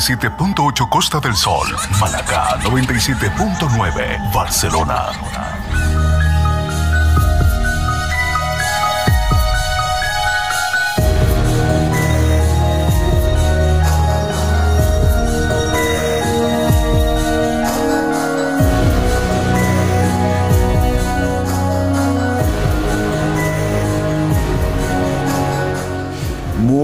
[0.00, 5.49] 87.8 Costa del Sol, Malacá 97.9 Barcelona.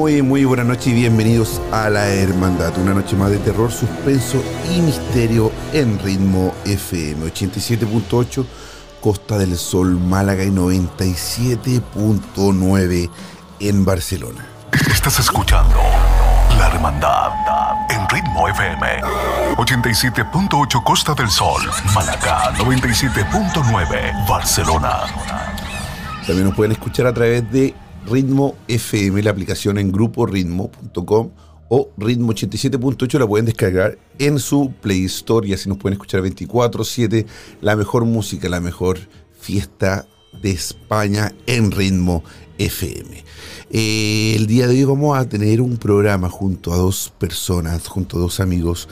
[0.07, 2.79] Muy, muy buena noche y bienvenidos a La Hermandad.
[2.79, 4.41] Una noche más de terror, suspenso
[4.73, 8.47] y misterio en ritmo FM 87.8,
[9.01, 13.11] Costa del Sol, Málaga y 97.9
[13.59, 14.47] en Barcelona.
[14.93, 15.77] Estás escuchando
[16.57, 17.33] La Hermandad
[17.91, 19.03] en Ritmo FM
[19.57, 25.01] 87.8 Costa del Sol, Malacá 97.9 Barcelona.
[26.25, 27.75] También nos pueden escuchar a través de
[28.07, 31.31] Ritmo FM, la aplicación en gruporitmo.com
[31.69, 36.23] o Ritmo 87.8 la pueden descargar en su Play Store y así nos pueden escuchar
[36.23, 37.27] 24/7
[37.61, 38.99] la mejor música, la mejor
[39.41, 40.07] fiesta
[40.41, 42.23] de España en Ritmo
[42.59, 43.25] FM.
[43.71, 48.19] Eh, el día de hoy vamos a tener un programa junto a dos personas, junto
[48.19, 48.89] a dos amigos.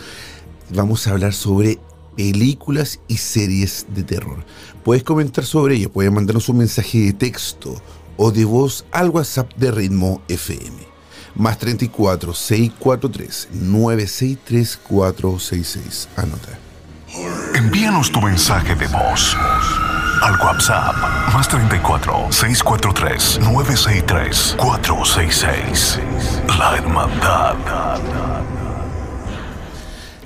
[0.75, 1.79] Vamos a hablar sobre
[2.17, 4.45] películas y series de terror.
[4.85, 7.81] Puedes comentar sobre ello, puedes mandarnos un mensaje de texto
[8.17, 10.77] o de voz al WhatsApp de Ritmo FM.
[11.35, 16.09] Más 34 643 963 466.
[16.17, 16.59] Anota.
[17.55, 19.37] Envíanos tu mensaje de voz
[20.23, 20.95] al WhatsApp
[21.35, 26.01] más 34 643 963 466.
[26.59, 27.57] La Hermandad.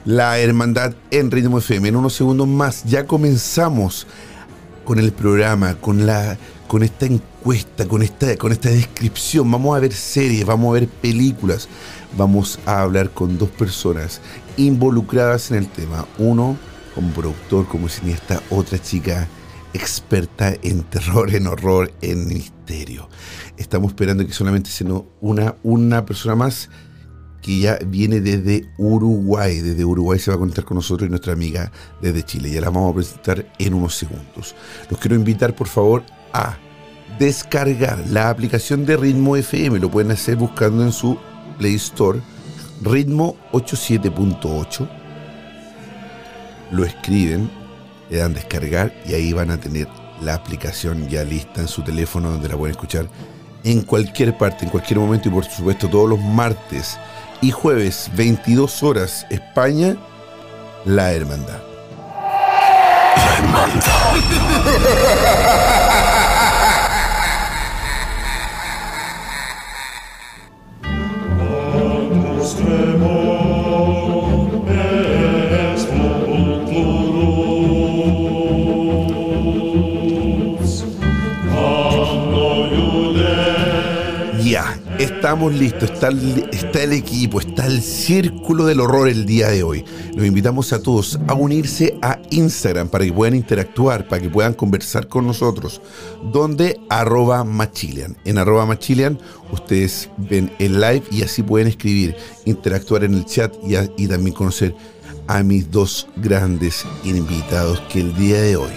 [0.05, 1.89] La Hermandad en Ritmo FM.
[1.89, 4.07] En unos segundos más ya comenzamos
[4.85, 6.39] con el programa, con la
[6.69, 7.07] con esta
[7.39, 9.51] encuesta, con esta, con esta descripción.
[9.51, 11.69] Vamos a ver series, vamos a ver películas.
[12.17, 14.21] Vamos a hablar con dos personas
[14.57, 16.07] involucradas en el tema.
[16.19, 16.57] Uno
[16.95, 19.29] como productor, como cineasta, otra chica
[19.73, 23.09] experta en terror, en horror, en misterio.
[23.57, 24.89] Estamos esperando que solamente sea
[25.21, 26.71] una, una persona más
[27.43, 29.61] que ya viene desde Uruguay.
[29.61, 31.71] Desde Uruguay se va a conectar con nosotros y nuestra amiga
[32.03, 32.51] desde Chile.
[32.51, 34.57] Ya la vamos a presentar en unos segundos.
[34.91, 36.57] Los quiero invitar, por favor, a
[37.19, 39.79] descargar la aplicación de Ritmo FM.
[39.79, 41.19] Lo pueden hacer buscando en su
[41.59, 42.21] Play Store
[42.83, 44.89] Ritmo 87.8.
[46.71, 47.51] Lo escriben,
[48.11, 49.89] le dan descargar y ahí van a tener
[50.23, 53.09] la aplicación ya lista en su teléfono donde la pueden escuchar
[53.65, 56.99] en cualquier parte, en cualquier momento y por supuesto todos los martes
[57.41, 59.97] y jueves 22 horas España,
[60.85, 61.61] La Hermandad.
[63.17, 63.85] La Hermandad.
[85.39, 85.91] estamos listos,
[86.51, 89.85] está el, equipo, está el círculo del horror el día de hoy.
[90.17, 94.55] Los invitamos a todos a unirse a Instagram para que puedan interactuar, para que puedan
[94.55, 95.81] conversar con nosotros,
[96.33, 98.17] donde arroba machilian.
[98.25, 99.17] En arroba machilian
[99.53, 103.55] ustedes ven el live y así pueden escribir, interactuar en el chat
[103.97, 104.75] y también conocer
[105.29, 108.73] a mis dos grandes invitados que el día de hoy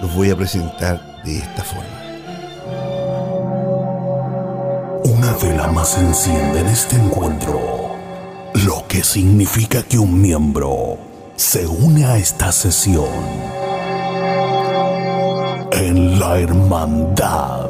[0.00, 2.09] los voy a presentar de esta forma.
[5.20, 7.60] Una vela más enciende en este encuentro,
[8.54, 10.96] lo que significa que un miembro
[11.36, 13.04] se une a esta sesión
[15.72, 17.68] en la hermandad.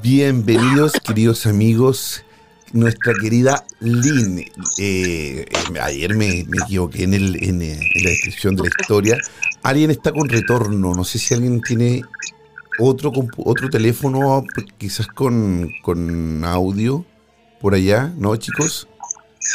[0.00, 2.24] Bienvenidos, queridos amigos.
[2.72, 4.44] Nuestra querida Lynn,
[4.78, 5.46] eh,
[5.82, 9.18] ayer me, equivoqué en, en, en, la descripción de la historia.
[9.64, 10.94] Alguien está con retorno.
[10.94, 12.04] No sé si alguien tiene
[12.78, 14.44] otro, otro teléfono,
[14.78, 17.04] quizás con, con audio
[17.60, 18.88] por allá, ¿no, chicos?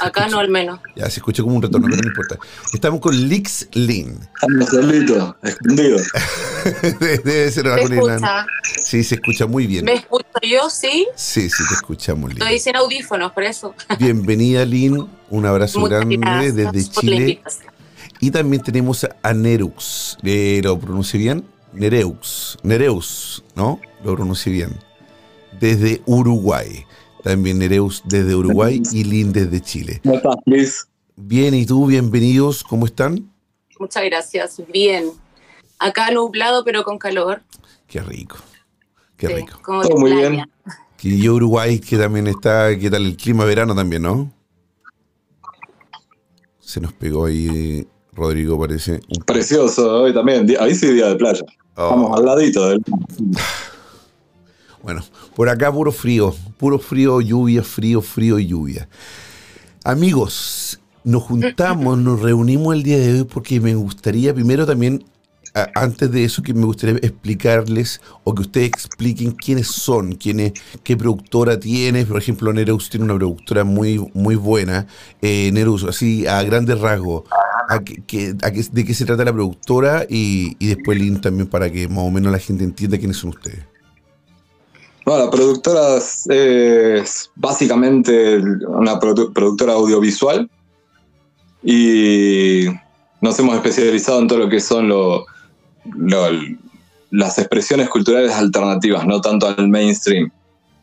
[0.01, 0.79] Acá no, al menos.
[0.95, 2.37] Ya, se escucha como un retorno, pero no importa.
[2.73, 4.17] Estamos con Lix Lin.
[4.33, 5.97] Estamos solito, escondido.
[6.99, 8.45] Debe ser escucha?
[8.77, 9.85] Sí, se escucha muy bien.
[9.85, 11.07] ¿Me escucho yo, sí?
[11.15, 12.41] Sí, sí, te escuchamos, Lin.
[12.41, 13.75] Estoy sin audífonos, por eso.
[13.99, 15.07] Bienvenida, Lin.
[15.29, 17.41] Un abrazo grande desde Chile.
[18.19, 20.17] Y también tenemos a Nerux.
[20.23, 21.45] Eh, ¿Lo pronuncie bien?
[21.73, 22.57] Nereux.
[22.63, 23.79] Nereus, ¿no?
[24.03, 24.71] Lo pronuncie bien.
[25.59, 26.85] Desde Uruguay.
[27.23, 30.01] También Nereus desde Uruguay y Lin desde Chile.
[30.03, 30.87] ¿Cómo estás, Luis?
[31.15, 31.85] Bien, ¿y tú?
[31.85, 33.31] Bienvenidos, ¿cómo están?
[33.79, 35.11] Muchas gracias, bien.
[35.79, 37.41] Acá nublado, pero con calor.
[37.87, 38.37] Qué rico,
[39.15, 39.59] qué rico.
[39.65, 40.43] Todo muy bien.
[41.01, 44.31] Y yo Uruguay, que también está, ¿qué tal el clima verano también, no?
[46.59, 48.99] Se nos pegó ahí Rodrigo, parece.
[49.25, 50.47] Precioso, hoy también.
[50.59, 51.43] Ahí sí, día de playa.
[51.75, 52.15] Vamos oh.
[52.15, 52.81] al ladito del...
[54.83, 55.01] Bueno,
[55.35, 58.89] por acá puro frío, puro frío, lluvia, frío, frío y lluvia.
[59.85, 65.05] Amigos, nos juntamos, nos reunimos el día de hoy porque me gustaría primero también,
[65.75, 70.53] antes de eso, que me gustaría explicarles o que ustedes expliquen quiénes son, quiénes,
[70.83, 72.05] qué productora tiene.
[72.05, 74.87] Por ejemplo, Nereus tiene una productora muy, muy buena.
[75.21, 75.51] Eh,
[75.87, 77.23] así a grandes rasgos,
[77.79, 82.31] de qué se trata la productora y, después link también para que más o menos
[82.31, 83.63] la gente entienda quiénes son ustedes.
[85.05, 90.49] Bueno, la productora es básicamente una productora audiovisual
[91.61, 92.65] y
[93.21, 94.91] nos hemos especializado en todo lo que son
[97.11, 100.31] las expresiones culturales alternativas, no tanto al mainstream.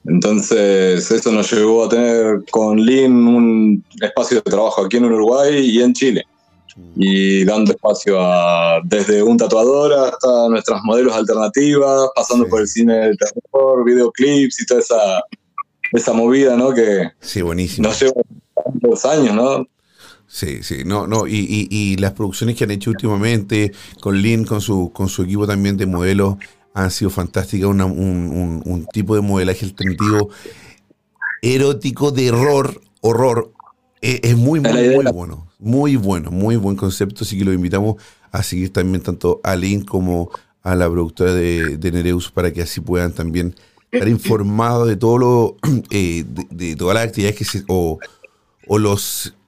[0.06, 5.58] Entonces, eso nos llevó a tener con Lin un espacio de trabajo aquí en Uruguay
[5.58, 6.24] y en Chile
[6.96, 12.94] y dando espacio a desde un tatuador hasta nuestras modelos alternativas, pasando por el cine
[12.94, 15.22] de terror, videoclips y toda esa,
[15.92, 16.72] esa movida, ¿no?
[16.72, 17.88] Que sí, buenísimo.
[17.88, 18.22] nos lleva
[18.64, 19.66] tantos años, ¿no?
[20.32, 24.60] Sí, sí, no, no, y, y, las producciones que han hecho últimamente con Lynn, con
[24.60, 26.36] su, con su equipo también de modelos,
[26.72, 30.30] han sido fantásticas, un, un, un tipo de modelaje alternativo
[31.42, 33.52] erótico de horror, horror,
[34.02, 35.46] eh, es, muy, muy, muy bueno.
[35.58, 37.24] Muy bueno, muy buen concepto.
[37.24, 37.96] Así que lo invitamos
[38.30, 40.30] a seguir también tanto a Lynn como
[40.62, 43.54] a la productora de, Nereus para que así puedan también
[43.90, 45.56] estar informados de todo lo,
[45.90, 47.98] eh, de, todas las actividades que se, o,
[48.78, 49.39] los eh,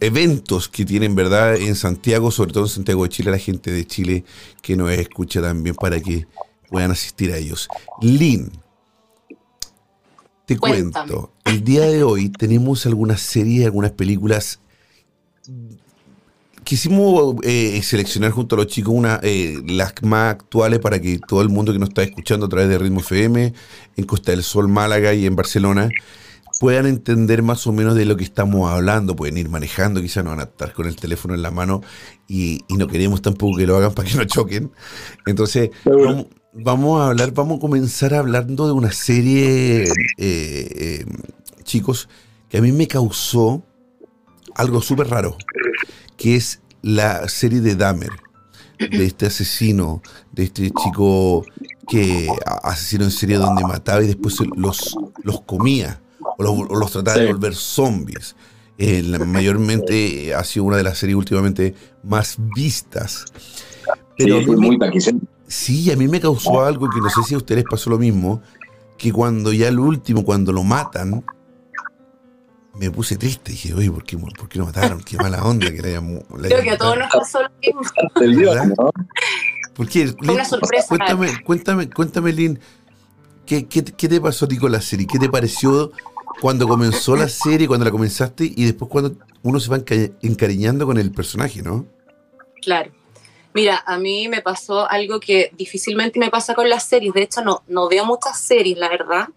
[0.00, 1.56] eventos que tienen, ¿verdad?
[1.56, 4.24] En Santiago, sobre todo en Santiago de Chile, la gente de Chile
[4.62, 6.26] que nos escucha también para que
[6.70, 7.68] puedan asistir a ellos.
[8.00, 8.50] Lynn,
[10.46, 14.60] te cuento, el día de hoy tenemos algunas series, algunas películas.
[16.64, 21.42] Quisimos eh, seleccionar junto a los chicos una, eh, las más actuales para que todo
[21.42, 23.52] el mundo que nos está escuchando a través de Ritmo FM,
[23.96, 25.90] en Costa del Sol, Málaga y en Barcelona,
[26.58, 29.16] puedan entender más o menos de lo que estamos hablando.
[29.16, 31.82] Pueden ir manejando, quizás no van a estar con el teléfono en la mano
[32.26, 34.72] y, no queremos tampoco que lo hagan para que no choquen.
[35.26, 35.70] Entonces,
[36.52, 41.06] vamos a hablar, vamos a comenzar hablando de una serie, eh, eh,
[41.62, 42.08] chicos,
[42.48, 43.64] que a mí me causó
[44.54, 45.36] algo súper raro,
[46.16, 48.10] que es la serie de Dahmer,
[48.78, 51.44] de este asesino, de este chico
[51.88, 52.28] que
[52.62, 56.00] asesinó en serie donde mataba y después los, los comía
[56.38, 58.36] o los, trataba de volver zombies.
[58.78, 63.24] Eh, mayormente ha sido una de las series últimamente más vistas.
[64.16, 64.78] Pero muy
[65.48, 68.42] Sí, a mí me causó algo que no sé si a ustedes pasó lo mismo,
[68.98, 71.24] que cuando ya el último, cuando lo matan,
[72.74, 73.52] me puse triste.
[73.52, 75.00] Dije, oye, ¿por qué, por qué lo mataron?
[75.00, 76.20] Qué mala onda que le hayan...
[76.20, 77.50] Creo que a todos nos pasó lo
[78.20, 78.92] mismo.
[79.74, 80.14] ¿Por qué?
[80.22, 80.88] una sorpresa.
[80.88, 82.60] Cuéntame, cuéntame, cuéntame, Lynn,
[83.46, 85.06] ¿qué, qué, qué te pasó a ti con la serie?
[85.06, 85.92] ¿Qué te pareció
[86.40, 89.78] cuando comenzó la serie, cuando la comenzaste y después cuando uno se va
[90.22, 91.86] encariñando con el personaje, ¿no?
[92.62, 92.92] Claro.
[93.54, 97.12] Mira, a mí me pasó algo que difícilmente me pasa con las series.
[97.14, 99.28] De hecho, no, no veo muchas series, la verdad.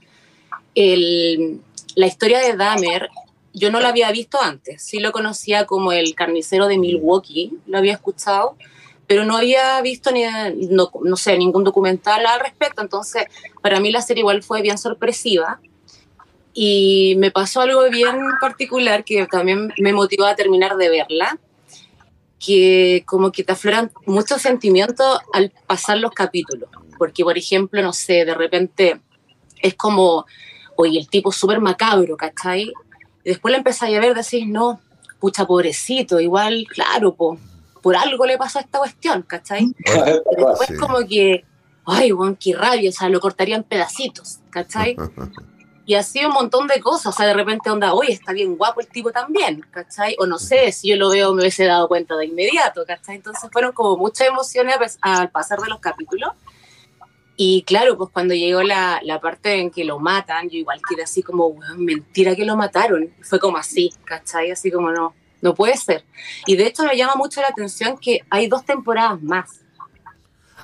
[0.75, 3.09] la historia de Dahmer,
[3.53, 4.83] yo no la había visto antes.
[4.83, 8.55] Sí lo conocía como el carnicero de Milwaukee, lo había escuchado,
[9.07, 10.23] pero no había visto ni,
[10.69, 12.81] no, no sé, ningún documental al respecto.
[12.81, 13.23] Entonces,
[13.61, 15.59] para mí la serie igual fue bien sorpresiva.
[16.53, 21.39] Y me pasó algo bien particular que también me motivó a terminar de verla
[22.39, 26.69] que como que te afloran muchos sentimientos al pasar los capítulos.
[26.97, 28.99] Porque, por ejemplo, no sé, de repente
[29.61, 30.25] es como,
[30.75, 32.73] oye, el tipo súper macabro, ¿cachai?
[33.23, 34.81] Y después le empezáis a ver, decís, no,
[35.19, 37.37] pucha, pobrecito, igual, claro, po,
[37.81, 39.67] por algo le pasó a esta cuestión, ¿cachai?
[39.85, 40.75] Después Sí.
[40.77, 41.45] como que,
[41.85, 44.95] ay, weón, qué rabia, o sea, lo cortaría en pedacitos, ¿cachai?
[45.91, 48.79] Y así un montón de cosas, o sea, de repente onda, oye, está bien guapo
[48.79, 50.15] el tipo también, ¿cachai?
[50.19, 53.17] O no sé, si yo lo veo me hubiese dado cuenta de inmediato, ¿cachai?
[53.17, 56.31] Entonces fueron como muchas emociones al pasar de los capítulos.
[57.35, 61.03] Y claro, pues cuando llegó la, la parte en que lo matan, yo igual quedé
[61.03, 63.13] así como, weón, mentira que lo mataron.
[63.21, 64.49] Fue como así, ¿cachai?
[64.49, 66.05] Así como no, no puede ser.
[66.45, 69.59] Y de hecho me llama mucho la atención que hay dos temporadas más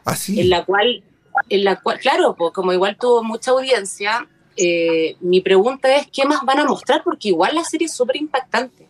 [0.05, 0.39] Así.
[0.39, 1.03] en la cual,
[1.49, 4.25] en la cual, claro, pues como igual tuvo mucha audiencia,
[4.57, 8.17] eh, mi pregunta es qué más van a mostrar, porque igual la serie es súper
[8.17, 8.87] impactante.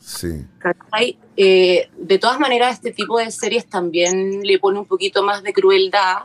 [0.00, 0.44] Sí.
[1.36, 5.52] Eh, de todas maneras, este tipo de series también le pone un poquito más de
[5.52, 6.24] crueldad,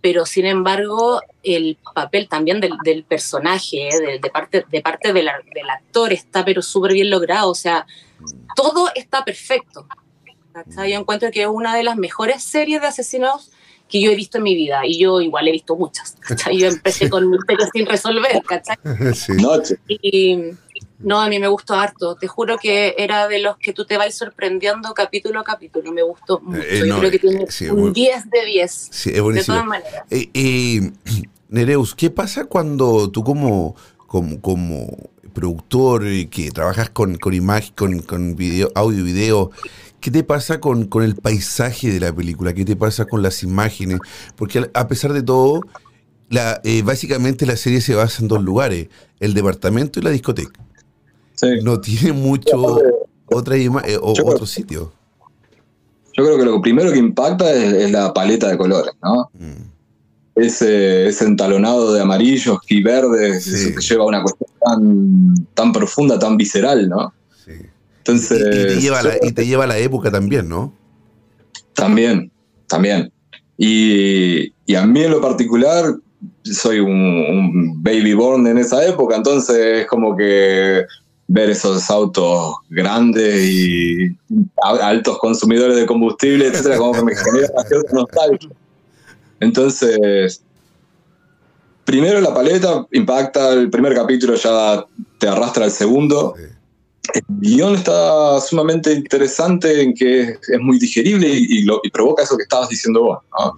[0.00, 5.12] pero sin embargo, el papel también del, del personaje, eh, de, de parte, de parte
[5.14, 7.50] del, del actor, está pero súper bien logrado.
[7.50, 7.86] O sea,
[8.54, 9.86] todo está perfecto.
[10.52, 10.92] ¿cachai?
[10.92, 13.50] Yo encuentro que es una de las mejores series de asesinos
[13.88, 14.80] que yo he visto en mi vida.
[14.86, 16.16] Y yo igual he visto muchas.
[16.20, 16.58] ¿cachai?
[16.58, 18.76] Yo empecé con misterios sin resolver, ¿cachai?
[19.14, 19.32] sí.
[19.32, 19.76] Noche.
[19.88, 20.38] Y
[21.00, 22.16] no, a mí me gustó harto.
[22.16, 25.92] Te juro que era de los que tú te vas sorprendiendo capítulo a capítulo.
[25.92, 26.60] Me gustó mucho.
[26.62, 28.88] Eh, Yo no, creo que eh, tiene sí, un muy- 10 de 10.
[28.90, 29.54] Sí, es De buenísimo.
[29.56, 30.02] todas maneras.
[30.10, 30.92] Eh, eh,
[31.50, 33.76] Nereus, ¿qué pasa cuando tú como,
[34.06, 34.86] como, como
[35.34, 39.50] productor y que trabajas con, con imagen, con, con video, audio y video,
[40.04, 42.52] ¿qué te pasa con, con el paisaje de la película?
[42.52, 44.00] ¿Qué te pasa con las imágenes?
[44.36, 45.62] Porque a pesar de todo,
[46.28, 50.60] la, eh, básicamente la serie se basa en dos lugares, el departamento y la discoteca.
[51.36, 51.46] Sí.
[51.62, 52.78] No tiene mucho
[53.32, 54.92] otra eh, o, Yo creo- otro sitio.
[56.12, 59.30] Yo creo que lo primero que impacta es, es la paleta de colores, ¿no?
[59.32, 59.70] Mm,
[60.36, 63.54] Ese, ese entalonado de amarillos y verdes, Sí.
[63.54, 67.12] eso que lleva a una cuestión tan, tan profunda, tan visceral, ¿no?
[68.04, 70.72] Y, Entonces, y te lleva la, y te lleva a la época también, ¿no?
[71.74, 72.30] También,
[72.66, 73.10] también.
[73.56, 75.96] Y, y a mí en lo particular,
[76.42, 80.84] soy un, un baby born en esa época, entonces es como que
[81.26, 84.16] ver esos autos grandes y
[84.60, 88.50] altos consumidores de combustible, etcétera, como que me genera una cierta nostalgia.
[89.40, 90.42] Entonces,
[91.84, 94.84] primero la paleta impacta, el primer capítulo ya
[95.18, 96.34] te arrastra al segundo.
[96.36, 96.42] Sí.
[97.12, 102.22] El guion está sumamente interesante en que es, muy digerible y, y lo, y provoca
[102.22, 103.18] eso que estabas diciendo vos.
[103.38, 103.54] ¿no?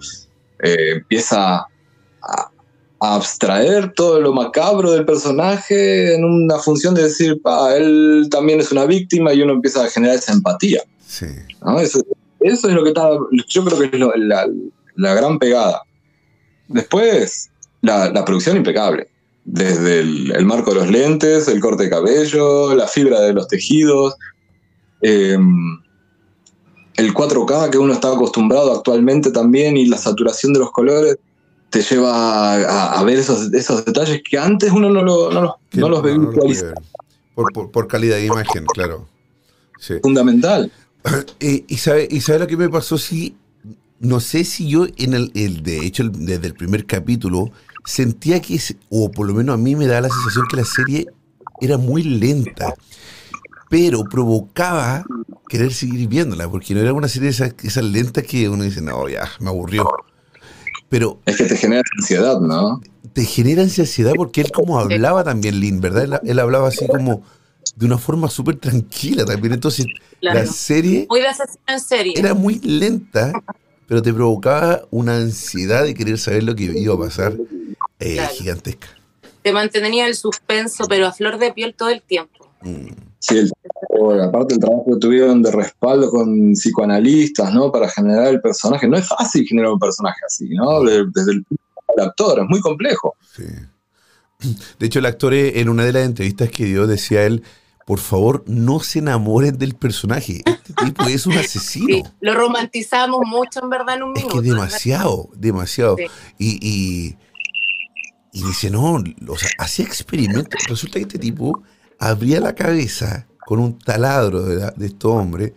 [0.63, 2.51] Eh, empieza a,
[2.99, 8.59] a abstraer todo lo macabro del personaje en una función de decir, pa, él también
[8.59, 10.81] es una víctima y uno empieza a generar esa empatía.
[11.05, 11.27] Sí.
[11.63, 11.79] ¿no?
[11.79, 12.01] Eso,
[12.41, 13.09] eso es lo que está,
[13.47, 14.45] yo creo que es lo- la,
[14.95, 15.83] la gran pegada.
[16.67, 17.49] Después,
[17.81, 19.07] la, la producción impecable.
[19.49, 23.47] Desde el, el marco de los lentes, el corte de cabello, la fibra de los
[23.47, 24.15] tejidos,
[25.01, 25.37] eh,
[26.97, 31.17] el 4K que uno está acostumbrado actualmente también y la saturación de los colores
[31.69, 35.51] te lleva a, a ver esos, esos detalles que antes uno no, lo- no los,
[35.73, 36.31] no los ve no.
[37.35, 39.07] Por, por, por calidad de imagen, claro.
[39.79, 39.95] Sí.
[40.01, 40.71] Fundamental.
[41.39, 42.97] Eh, y, sabe, ¿Y sabe lo que me pasó?
[42.97, 43.37] Sí,
[44.01, 47.49] no sé si yo, en el, el- de hecho, el- desde el primer capítulo,
[47.87, 51.07] sentía que, o por lo menos a mí me da la sensación que la serie
[51.61, 52.73] era muy lenta,
[53.69, 55.05] pero provocaba
[55.47, 58.81] querer seguir viéndola, porque no era una serie de esas, esas lentas que uno dice,
[58.81, 59.89] no, ya, me aburrió.
[60.89, 62.81] Pero Es que te genera ansiedad, ¿no?
[63.13, 66.03] te genera ansiedad porque él como hablaba también, Lin, ¿verdad?
[66.03, 67.23] Él, él hablaba así como
[67.75, 69.53] de una forma súper tranquila también.
[69.53, 69.85] Entonces,
[70.19, 70.39] Claro.
[70.39, 71.27] la serie Muy de
[71.67, 72.13] en serie.
[72.17, 73.31] era muy lenta,
[73.87, 77.33] pero te provocaba una ansiedad de querer saber lo que iba a pasar
[77.99, 78.33] eh, Claro.
[78.35, 78.87] gigantesca.
[79.41, 82.51] Te mantenía el suspenso, pero a flor de piel todo el tiempo.
[82.61, 82.87] Mm,
[83.19, 87.71] Sí, el trabajo, aparte el trabajo que tuvieron de respaldo con psicoanalistas, ¿no?
[87.71, 88.87] Para generar el personaje.
[88.87, 90.83] No es fácil generar un personaje así, ¿no?
[90.83, 91.45] De- Desde el
[91.97, 93.15] al actor, es muy complejo.
[93.35, 93.43] sí.
[94.77, 97.41] De hecho, el actor eh, en una de las entrevistas que dio decía él,
[97.87, 100.43] por favor, no se enamoren del personaje.
[100.45, 101.87] Este tipo es un asesino.
[101.87, 104.41] Sí, lo romantizamos mucho en verdad en un Es minuto.
[104.41, 105.95] que demasiado, demasiado.
[105.97, 106.05] Sí.
[106.37, 107.15] Y, y,
[108.39, 110.59] y dice, no, o sea, hacía experimentos.
[110.67, 111.63] Resulta que este tipo
[111.99, 115.53] abría la cabeza con un taladro de, la- de estos hombres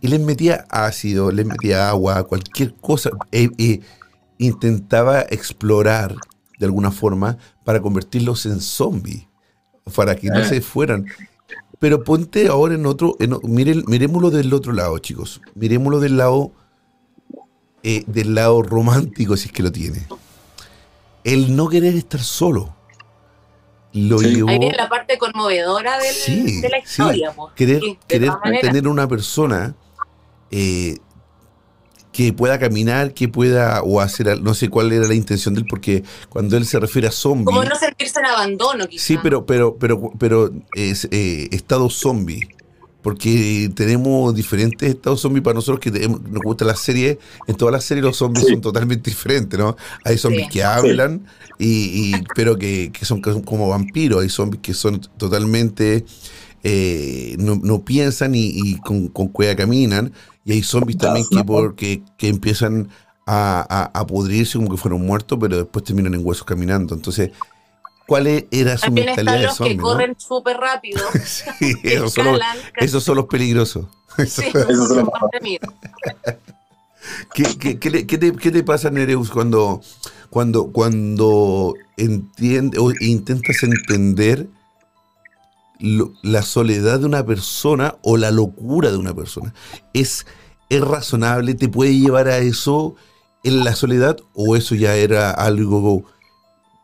[0.00, 3.10] y les metía ácido, les metía agua, cualquier cosa.
[3.30, 3.80] E- e
[4.38, 6.14] intentaba explorar
[6.58, 9.26] de alguna forma para convertirlos en zombies,
[9.94, 10.44] para que no Ah.
[10.44, 11.06] se fueran.
[11.78, 15.40] pero ponte ahora en otro, en, miren, miremoslo del otro lado, chicos.
[15.56, 16.52] Miremoslo del lado,
[17.82, 20.06] eh, del lado romántico, si es que lo tiene.
[21.24, 22.74] El no querer estar solo.
[23.92, 27.34] Lo llevó, Ahí viene la parte conmovedora de la historia.
[27.54, 29.74] Querer, querer tener una persona
[30.50, 30.96] eh,
[32.12, 35.66] que pueda caminar, que pueda o hacer, no sé cuál era la intención de él,
[35.68, 37.44] porque cuando él se refiere a zombie.
[37.44, 39.06] Como no sentirse en abandono, quizás.
[39.06, 42.48] Sí, pero, pero, pero, pero es eh, estado zombie.
[43.02, 47.18] Porque tenemos diferentes estados zombies para nosotros que nos gusta la serie.
[47.46, 49.76] En todas las series los zombies son totalmente diferentes, ¿no?
[50.04, 51.26] Hay zombies que hablan,
[51.58, 54.22] y, pero que, son como vampiros.
[54.22, 56.04] Hay zombies que son totalmente.
[56.64, 60.12] Eh, no, piensan y, con, con cueva caminan.
[60.44, 61.26] Y hay zombies también
[61.76, 62.88] que, que empiezan
[63.26, 66.94] a, a, pudrirse como que fueron muertos, pero después terminan en huesos caminando.
[66.94, 67.30] Entonces,
[68.06, 69.76] ¿cuál e-, era su También mentalidad están los de zombie?
[69.76, 71.00] que corren súper rápido.
[71.24, 72.40] sí, esos, son los,
[72.76, 73.86] esos son los peligrosos.
[74.26, 75.08] Sí, esos son los
[77.34, 79.80] ¿Qué, qué, qué, te, ¿Qué, te, pasa, Nereus, cuando,
[80.28, 84.48] cuando, cuando entiende, o intentas entender
[85.82, 89.52] la soledad de una persona o la locura de una persona.
[89.92, 90.26] ¿Es,
[90.68, 91.54] ¿Es razonable?
[91.54, 92.94] ¿Te puede llevar a eso
[93.42, 96.04] en la soledad o eso ya era algo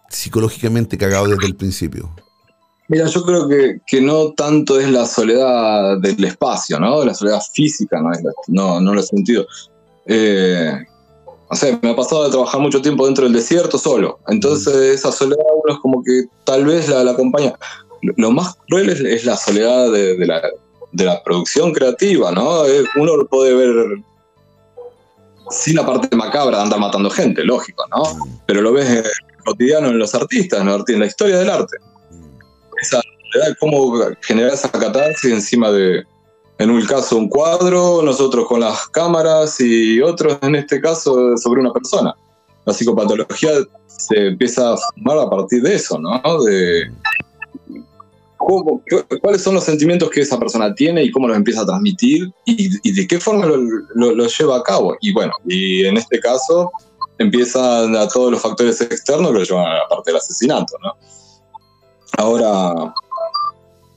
[0.08, 2.10] psicológicamente cagado desde el principio?
[2.88, 7.04] Mira, yo creo que, no tanto es la soledad del espacio, ¿no?
[7.04, 8.10] La soledad física, no,
[8.48, 9.46] no, no lo he sentido.
[10.06, 10.72] Eh,
[11.50, 14.18] o sea, me ha pasado de trabajar mucho tiempo dentro del desierto solo.
[14.28, 17.54] Entonces, esa soledad uno es como que tal vez la, la acompaña
[18.02, 20.26] lo más cruel es, la soledad de,
[20.92, 22.62] la, producción creativa, ¿no?
[22.96, 24.02] Uno lo puede ver
[25.50, 28.02] sin la parte macabra de andar matando gente, lógico, ¿no?
[28.46, 29.04] Pero lo ves
[29.44, 31.76] cotidiano en los artistas, en la historia del arte.
[32.80, 33.00] Esa
[33.32, 36.04] soledad, cómo generar esa catarsis encima de,
[36.58, 41.60] en un caso, un cuadro, nosotros con las cámaras y otros, en este caso, sobre
[41.60, 42.14] una persona.
[42.64, 43.50] La psicopatología
[43.86, 46.20] se empieza a formar a partir de eso, ¿no?
[46.44, 46.90] De,
[49.20, 52.92] cuáles son los sentimientos que esa persona tiene y cómo los empieza a transmitir y,
[52.92, 54.96] de qué forma lo, lleva a cabo.
[55.00, 56.70] Y bueno, y en este caso
[57.18, 60.94] empiezan a todos los factores externos que lo llevan a la parte del asesinato, ¿no?
[62.16, 62.94] Ahora,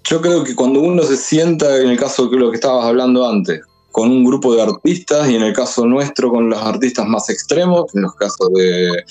[0.04, 3.28] yo creo que cuando uno se sienta, en el caso de lo que estabas hablando
[3.28, 7.30] antes, con un grupo de artistas y en el caso nuestro con los artistas más
[7.30, 9.04] extremos, en los casos de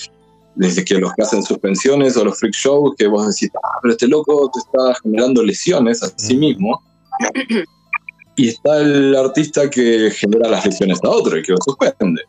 [0.56, 3.92] desde que los que hacen suspensiones o los freak shows, que vos decís, ah, pero
[3.92, 6.82] este loco te está generando lesiones a sí mismo.
[8.36, 12.22] y está el artista que genera las lesiones a otro y que lo suspende.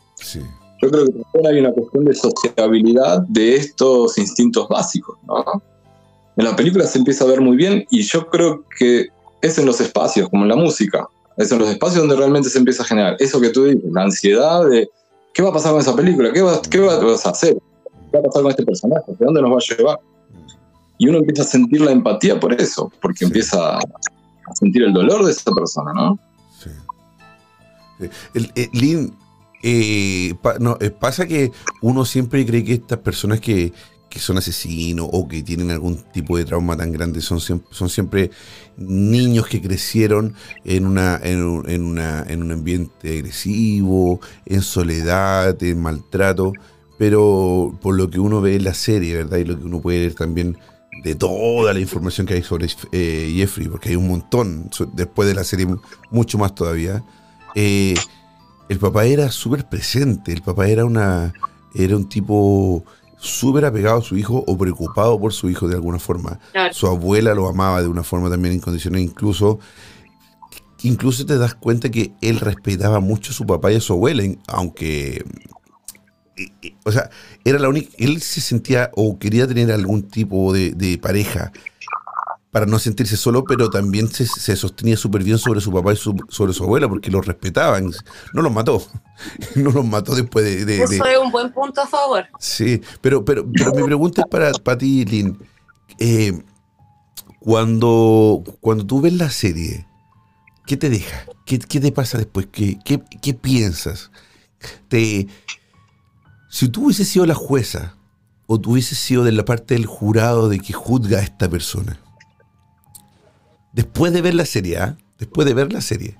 [0.81, 5.61] Yo creo que también hay una cuestión de sociabilidad de estos instintos básicos, ¿no?
[6.37, 9.09] En la película se empieza a ver muy bien y yo creo que
[9.41, 11.07] es en los espacios, como en la música.
[11.37, 14.03] Es en los espacios donde realmente se empieza a generar eso que tú dices, la
[14.03, 14.89] ansiedad de
[15.33, 17.57] qué va a pasar con esa película, qué, va, qué vas a hacer,
[18.11, 19.03] ¿qué va a pasar con este personaje?
[19.07, 19.99] ¿De dónde nos va a llevar?
[20.97, 25.25] Y uno empieza a sentir la empatía por eso, porque empieza a sentir el dolor
[25.25, 26.19] de esa persona, ¿no?
[26.59, 28.07] Sí.
[28.33, 29.15] El, Lynn,
[29.63, 30.34] eh,
[30.80, 33.74] eh, pasa que uno siempre cree que estas personas que,
[34.17, 38.30] son asesinos o que tienen algún tipo de trauma tan grande son, son siempre
[38.76, 46.52] niños que crecieron en, una, en, una, en un ambiente agresivo, en soledad, en maltrato
[47.02, 49.39] pero por lo que uno ve en la serie, ¿verdad?
[49.39, 50.60] Y lo que uno puede ver también
[51.04, 55.34] de toda la información que hay sobre eh, Jeffrey, porque hay un montón, después de
[55.34, 55.65] la serie
[56.12, 57.04] mucho más todavía,
[57.56, 57.95] eh,
[58.71, 61.34] el papá era súper presente, el papá era, una,
[61.75, 62.86] era un tipo
[63.17, 66.39] súper apegado a su hijo o preocupado por su hijo de alguna forma.
[66.71, 69.60] Su abuela lo amaba de una forma también incondicional, incluso
[70.84, 74.23] incluso te das cuenta que él respetaba mucho a su papá y a su abuela,
[74.47, 75.25] aunque
[76.86, 77.10] o sea,
[77.43, 81.51] era la única, él se sentía o quería tener algún tipo de, pareja
[82.51, 86.53] para no sentirse solo, pero también se, sostenía súper bien sobre su papá y sobre
[86.53, 87.91] su abuela porque los respetaban.
[88.33, 88.83] No los mató,
[89.55, 90.83] no los mató después de...
[90.83, 92.25] Eso es un buen punto a favor.
[92.39, 95.39] Sí, pero, pero, pero mi pregunta es para, para ti, Lynn.
[95.97, 96.43] Eh,
[97.39, 99.87] cuando, cuando tú ves la serie,
[100.65, 101.25] ¿qué te deja?
[101.45, 102.47] ¿Qué, te pasa después?
[102.51, 104.11] ¿Qué, qué, qué piensas?
[104.89, 105.27] ¿Te,
[106.49, 107.95] si tú hubieses sido la jueza
[108.45, 112.00] o tú hubieses sido de la parte del jurado de que juzga a esta persona,
[113.73, 114.97] después de ver la serie, ¿ah?
[115.19, 116.15] después de ver la serie,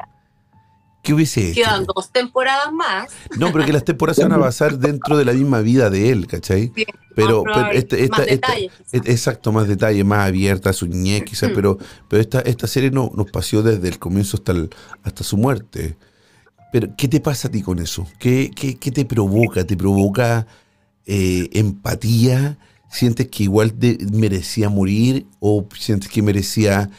[1.04, 1.56] ¿Qué hubiese hecho?
[1.64, 3.10] Quedan dos temporadas más.
[3.36, 6.12] No, pero que las temporadas se van a basar dentro de la misma vida de
[6.12, 6.72] él, ¿cachai?
[6.76, 6.86] Sí,
[7.16, 11.24] Pero, más pero esta, esta- más esta- detalles, exacto, más detalle, más abierta, su niñez
[11.24, 11.56] quizás, Mm.
[11.56, 14.70] pero, pero esta, esta serie no, nos paseó desde el comienzo hasta, el-
[15.02, 15.98] hasta su muerte.
[16.72, 18.06] Pero, ¿qué te pasa a ti con eso?
[18.20, 19.64] ¿Qué, qué, qué te provoca?
[19.66, 20.46] ¿Te provoca
[21.08, 22.60] eh, empatía?
[22.92, 26.92] ¿Sientes que igual de- merecía morir o sientes que merecía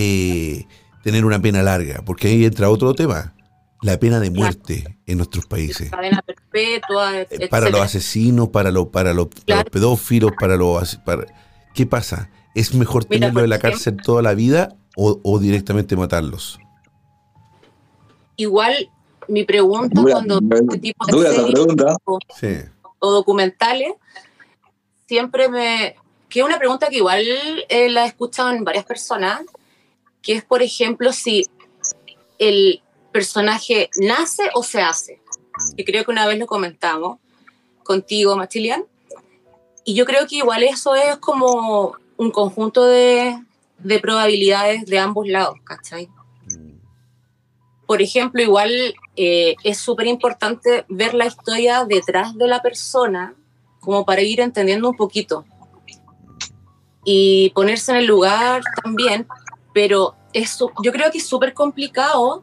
[0.00, 0.66] eh,
[1.02, 2.02] tener una pena larga?
[2.04, 3.34] Porque ahí entra otro tema,
[3.82, 5.90] la pena de muerte en nuestros países.
[5.90, 7.84] cadena perpetua, et- Eh, para los etcétera.
[7.84, 10.96] asesinos, para los, para los, para los pedófilos, para los...
[11.04, 11.26] para-
[11.74, 12.30] ¿Qué pasa?
[12.54, 16.58] ¿Es mejor Mira, tenerlo en la ejemplo- cárcel toda la vida o, o directamente matarlos?
[18.36, 18.90] Igual
[19.28, 21.96] mi pregunta Dura, cuando dura- este tipo de series pregunta.
[22.04, 22.48] o, Sí.
[22.98, 23.92] o documentales
[25.06, 25.96] siempre me
[26.28, 27.24] que es una pregunta que igual
[27.68, 29.40] eh, la he escuchado en varias personas
[30.22, 31.46] que es por ejemplo si
[32.38, 35.20] el personaje nace o se hace
[35.76, 37.18] que creo que una vez lo comentamos
[37.82, 38.84] contigo Machilian
[39.84, 43.38] y yo creo que igual eso es como un conjunto de,
[43.78, 46.08] de probabilidades de ambos lados ¿cachai?
[47.88, 48.70] por ejemplo, igual
[49.16, 53.34] eh, es súper importante ver la historia detrás de la persona
[53.80, 55.46] como para ir entendiendo un poquito
[57.02, 59.26] y ponerse en el lugar también,
[59.72, 62.40] pero es, yo creo que es súper complicado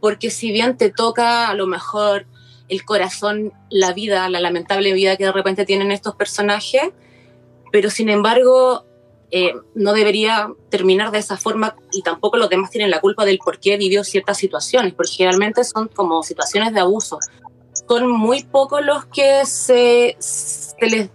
[0.00, 2.26] porque si bien te toca a lo mejor
[2.68, 6.90] el corazón, la vida, la lamentable vida que de repente tienen estos personajes,
[7.70, 8.84] pero sin embargo
[9.30, 13.38] eh, no debería terminar de esa forma y tampoco los demás tienen la culpa del
[13.38, 17.18] por qué vivió ciertas situaciones, porque generalmente son como situaciones de abuso.
[17.88, 21.10] Son muy pocos los que se, se les,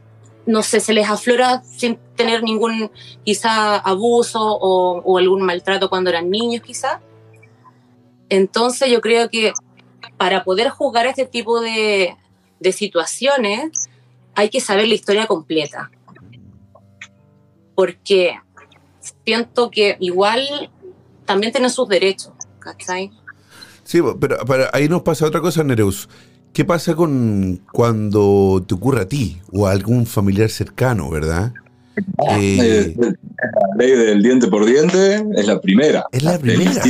[0.47, 2.89] no sé, se les aflora sin tener ningún
[3.23, 7.01] quizá abuso o, algún maltrato cuando eran niños quizá.
[8.29, 9.53] Entonces yo creo que
[10.17, 12.15] para poder jugar este tipo de,
[12.59, 13.89] de situaciones
[14.33, 15.91] hay que saber la historia completa
[17.77, 18.39] porque
[19.23, 20.71] siento que igual
[21.25, 23.11] también tienen sus derechos, ¿cachai?
[23.83, 26.09] Sí, pero, pero ahí nos pasa otra cosa, Nereus.
[26.57, 31.53] ¿Qué pasa con cuando te ocurre a ti o a algún familiar cercano, verdad?
[32.31, 36.05] Eh, Eh, la ley del diente por diente es la primera.
[36.11, 36.81] Es la primera.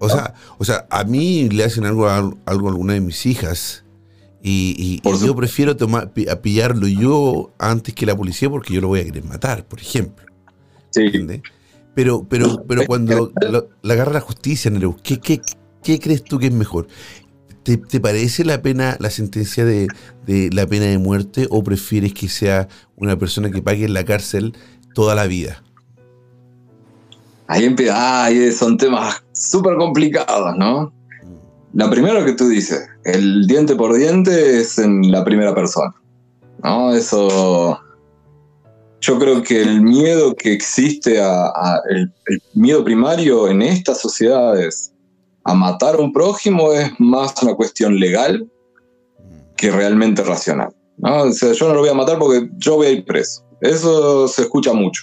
[0.00, 3.26] O sea, o sea, a mí le hacen algo a, algo a alguna de mis
[3.26, 3.84] hijas
[4.42, 8.74] y, y- Por y yo prefiero tomar, a pillarlo yo antes que la policía porque
[8.74, 10.26] yo lo voy a querer matar, por ejemplo.
[10.90, 11.02] Sí.
[11.02, 11.42] ¿entiendes?
[11.94, 13.32] Pero, pero, pero cuando
[13.82, 15.40] la agarra la justicia, Nereu, ¿qué, qué,
[15.80, 16.88] qué crees tú que es mejor?
[17.76, 19.86] ¿Te, parece la pena, la sentencia de,
[20.52, 24.54] la pena de muerte o prefieres que sea una persona que pague en la cárcel
[24.94, 25.62] toda la vida?
[27.46, 30.92] Ahí empieza, son temas súper complicados, ¿no?
[31.72, 35.94] La primera que tú dices, el diente por diente es en la primera persona,
[36.64, 36.92] ¿no?
[36.94, 37.78] Eso,
[39.00, 44.00] yo creo que el miedo que existe, a, a- el, el miedo primario en estas
[44.00, 44.89] sociedades
[45.44, 48.46] a matar a un prójimo es más una cuestión legal
[49.56, 51.22] que realmente racional, ¿no?
[51.22, 53.44] O sea, yo no lo voy a matar porque yo voy a ir preso.
[53.60, 55.02] Eso se escucha mucho.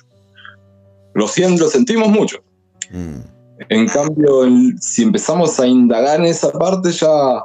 [1.14, 2.38] Lo, siento, lo sentimos mucho.
[2.92, 3.20] Mm,
[3.70, 4.44] En cambio,
[4.80, 7.44] si empezamos a indagar en esa parte, ya.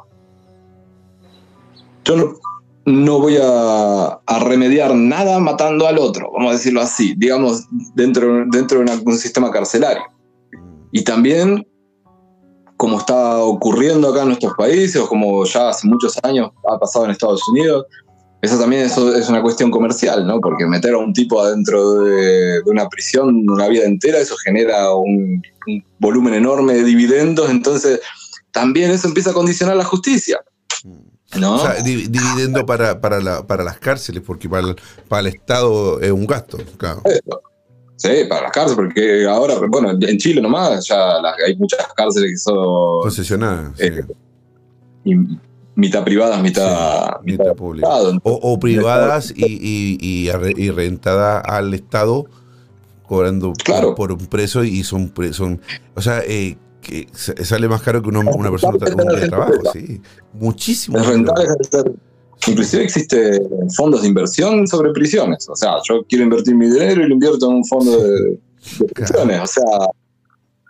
[2.05, 2.33] Yo no,
[2.85, 8.44] no voy a, a remediar nada matando al otro, vamos a decirlo así, digamos, dentro,
[8.50, 10.02] dentro de una- un sistema carcelario.
[10.90, 11.66] Y también,
[12.83, 17.05] como está ocurriendo acá en nuestros países, o como ya hace muchos años ha pasado
[17.05, 17.87] en Estados Unidos,
[18.40, 20.40] eso también es, es una cuestión comercial, ¿no?
[20.40, 24.92] Porque meter a un tipo adentro de, de una prisión una vida entera, eso genera
[24.97, 28.01] un, un volumen enorme de dividendos, entonces
[28.51, 30.40] también eso empieza a condicionar la justicia,
[31.38, 31.55] ¿no?
[31.55, 34.77] O sea, di- dividendo para, para, la- para las cárceles, porque para el,
[35.09, 37.01] para el Estado es un gasto, claro.
[38.03, 42.31] Sí, para las cárceles, porque ahora, bueno, en Chile nomás ya las- hay muchas cárceles
[42.33, 43.81] que son Concesionadas.
[43.81, 44.03] Eh,
[45.75, 47.87] mitad privadas, mitad, Sí, mitad pública.
[47.88, 48.19] Estado.
[48.25, 49.45] O, o privadas y,
[50.01, 52.27] y, y, rentadas al Estado
[53.07, 53.95] cobrando por- Claro.
[53.95, 55.61] por, un precio y son, son
[55.95, 60.01] o sea, eh, que sale más caro que una, una persona de trabajo, sí.
[60.33, 60.99] Muchísimo.
[60.99, 61.47] Es rentable.
[62.48, 63.40] Inclusive existe
[63.76, 65.48] fondos de inversión sobre prisiones.
[65.48, 68.38] O sea, yo quiero invertir mi dinero y lo invierto en un fondo de,
[68.78, 69.40] de prisiones.
[69.42, 69.88] O sea,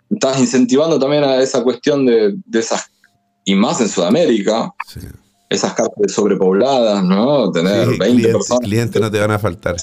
[0.09, 2.85] estás incentivando también a esa cuestión de, de esas,
[3.45, 4.99] y más en Sudamérica, Sí.
[5.49, 7.51] esas cárceles sobrepobladas, ¿no?
[7.51, 8.59] Tener Sí, 20 clientes, personas.
[8.61, 9.75] clientes no te van a faltar.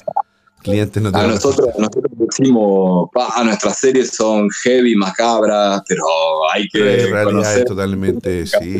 [0.61, 1.35] Clientes no A tenemos.
[1.43, 6.03] nosotros, nosotros decimos, "Pa, nuestras series son heavy, macabras, pero
[6.53, 8.79] hay que en realidad es conocer totalmente, sí.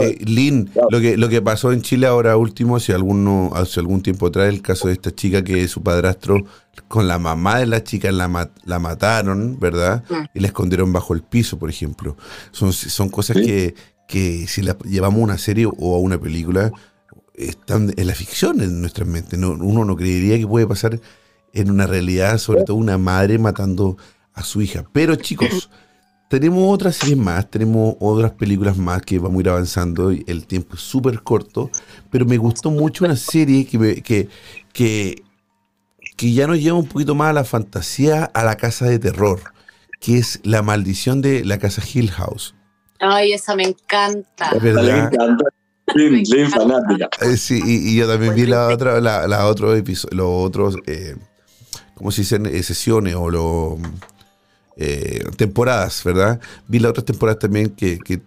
[0.00, 0.88] Eh, Lynn, Claro.
[0.90, 4.48] lo que, lo que pasó en Chile ahora último, hace, alguno, hace algún tiempo atrás,
[4.48, 6.44] el caso de esta chica que su padrastro
[6.88, 10.04] con la mamá de la chica la, ma- la mataron, ¿verdad?
[10.34, 12.16] Y la escondieron bajo el piso, por ejemplo.
[12.50, 13.44] Son, son cosas Sí.
[13.46, 13.74] que,
[14.08, 16.70] que si las llevamos a una serie o a una película,
[17.48, 19.38] están en la ficción en nuestras mentes.
[19.38, 21.00] No, uno no creería que puede pasar
[21.52, 23.96] en una realidad, sobre todo una madre matando
[24.34, 24.84] a su hija.
[24.92, 25.68] Pero chicos,
[26.30, 30.12] tenemos otras series más, tenemos otras películas más que vamos a ir avanzando.
[30.12, 31.70] y El tiempo es súper corto,
[32.10, 34.28] pero me gustó mucho una serie que, me- que,
[34.72, 35.22] que,
[36.16, 39.40] que ya nos lleva un poquito más a la fantasía, a la casa de terror,
[40.00, 42.54] que es La maldición de la casa Hill House.
[42.98, 44.52] Ay, esa me encanta.
[44.60, 45.12] Verdad.
[45.12, 45.44] encanta.
[46.50, 47.08] Fanática.
[47.20, 50.76] Eh, sí, y, y yo también vi la otra, la, la otro episo- los otros,
[50.86, 51.16] eh,
[51.94, 52.46] ¿cómo se dicen?
[52.46, 53.78] Eh, sesiones o los
[54.76, 56.40] eh, temporadas, ¿verdad?
[56.66, 58.20] Vi las otras temporadas también que, que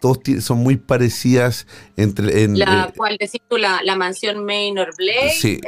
[0.00, 2.42] todos son muy parecidas entre...
[2.44, 5.34] En, La eh, cual decís tú, la, la mansión Maynor Blake.
[5.38, 5.60] Sí.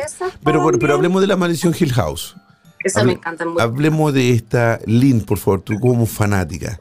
[0.43, 0.93] Pero, bueno, pero también.
[0.93, 2.35] hablemos de la maldición Hill House.
[2.83, 3.61] Esa hable- me encanta mucho.
[3.63, 6.81] Hablemos de esta, Lynn, por favor, tú como fanática.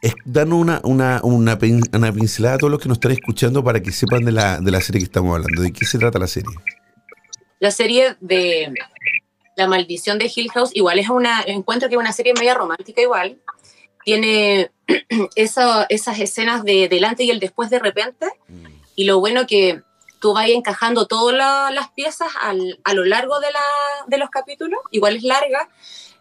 [0.00, 0.14] Es-
[0.52, 3.90] una, una, una, pin- una pincelada a todos los que nos están escuchando para que
[3.92, 5.62] sepan de la, de la serie que estamos hablando.
[5.62, 6.50] ¿De qué se trata la serie?
[7.58, 8.72] La serie de
[9.56, 13.02] La maldición de Hill House igual es una, encuentro que es una serie media romántica
[13.02, 13.38] igual.
[14.04, 14.70] Tiene
[15.34, 18.26] esa- esas escenas de delante y el después de repente.
[18.94, 19.82] Y lo bueno que
[20.20, 24.78] tú vas encajando todas la- las piezas a lo largo de, la- de los capítulos.
[24.92, 25.68] Igual es larga.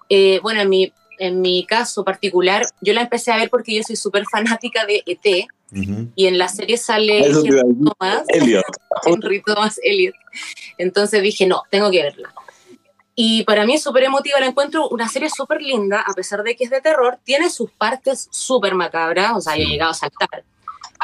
[0.10, 3.84] Eh, bueno, en mi, en mi caso particular, yo la empecé a ver porque yo
[3.84, 5.48] soy súper fanática de ET.
[5.72, 6.12] Ujú.
[6.16, 7.30] Y en la serie sale.
[7.30, 8.24] Thomas.
[8.30, 8.64] Elliot.
[9.06, 10.16] Henry Thomas Elliot.
[10.78, 12.34] Entonces dije, no, tengo que verla.
[13.20, 16.56] Y para mí es súper emotiva, la encuentro una serie súper linda, a pesar de
[16.56, 19.96] que es de terror, tiene sus partes súper macabras, o sea, yo he llegado a
[19.96, 20.44] saltar.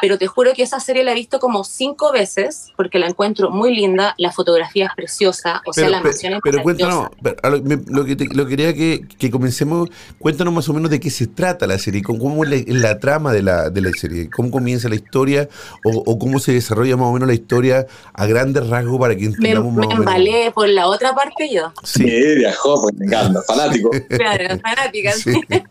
[0.01, 3.51] Pero te juro que esa serie la he visto como cinco veces, porque la encuentro
[3.51, 7.09] muy linda, la fotografía es preciosa, o sea, Pero, la pe- mansión es pero cuéntanos,
[7.21, 10.89] pero lo, me- lo que te- lo quería que, que comencemos, cuéntanos más o menos
[10.89, 13.91] de qué se trata la serie, cómo, cómo es la, trama de la, de la
[13.91, 15.47] serie, cómo comienza la historia
[15.83, 19.21] o, o cómo se desarrolla más o menos la historia a grandes rasgos para que
[19.21, 20.05] Me, entendamos me más o menos.
[20.07, 21.71] embalé por la otra parte yo.
[21.83, 23.41] Sí, Sí, viajó, porque me encanta.
[23.43, 23.89] Fanático.
[24.09, 25.11] Claro, fanática.
[25.13, 25.31] sí.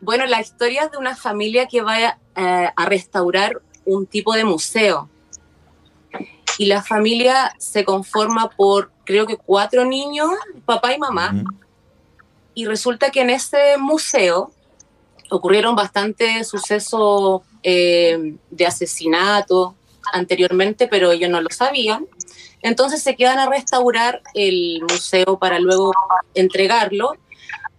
[0.00, 4.44] Bueno, la historia es de una familia que va eh, a restaurar un tipo de
[4.44, 5.08] museo.
[6.58, 10.30] Y la familia se conforma por, creo que cuatro niños,
[10.64, 11.44] papá y mamá.
[12.54, 14.52] Y resulta que en ese museo
[15.30, 19.74] ocurrieron bastantes sucesos eh, de asesinato
[20.12, 22.06] anteriormente, pero ellos no lo sabían.
[22.60, 25.92] Entonces se quedan a restaurar el museo para luego
[26.34, 27.16] entregarlo.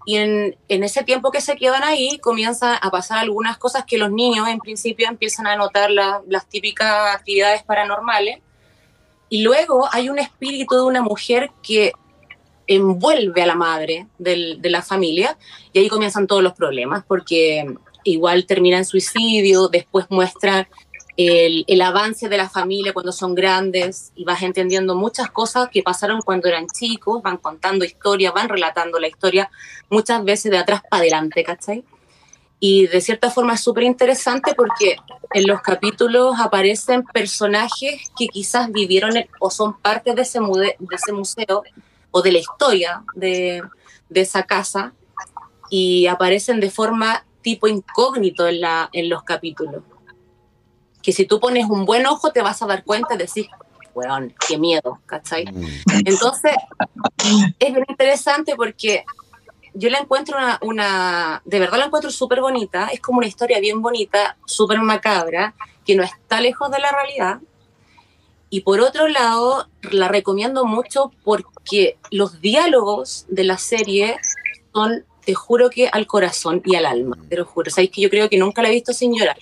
[0.05, 3.97] Y en, en ese tiempo que se quedan ahí, comienzan a pasar algunas cosas que
[3.97, 8.39] los niños en principio empiezan a notar la- las típicas actividades paranormales.
[9.29, 11.93] Y luego hay un espíritu de una mujer que
[12.67, 15.37] envuelve a la madre del- de la familia
[15.73, 17.65] y ahí comienzan todos los problemas porque
[18.05, 20.67] igual termina en suicidio, después muestra
[21.15, 25.83] el, el avance de la familia cuando son grandes y vas entendiendo muchas cosas que
[25.83, 29.49] pasaron cuando eran chicos, van contando historias, van relatando la historia
[29.89, 31.83] muchas veces de atrás para adelante, ¿cachai?
[32.59, 34.95] Y de cierta forma es súper interesante porque
[35.33, 40.75] en los capítulos aparecen personajes que quizás vivieron en- o son parte de ese, mude-
[40.79, 41.63] de ese museo
[42.09, 43.61] o de la historia de,
[44.09, 44.93] de esa casa
[45.69, 49.83] y aparecen de forma tipo incógnito en, la, en los capítulos.
[51.03, 53.47] Que si tú pones un buen ojo te vas a dar cuenta y decís,
[53.93, 55.45] weón, qué miedo, ¿cachai?
[55.45, 55.65] Mm.
[56.05, 56.53] Entonces,
[57.59, 59.05] es bien interesante porque
[59.73, 63.59] yo la encuentro una, una de verdad la encuentro súper bonita, es como una historia
[63.59, 65.53] bien bonita, súper macabra,
[65.85, 67.39] que no está lejos de la realidad.
[68.49, 74.17] Y por otro lado, la recomiendo mucho porque los diálogos de la serie
[74.73, 77.71] son, te juro que al corazón y al alma, te lo juro.
[77.71, 79.37] Sabéis que yo creo que nunca la he visto sin llorar.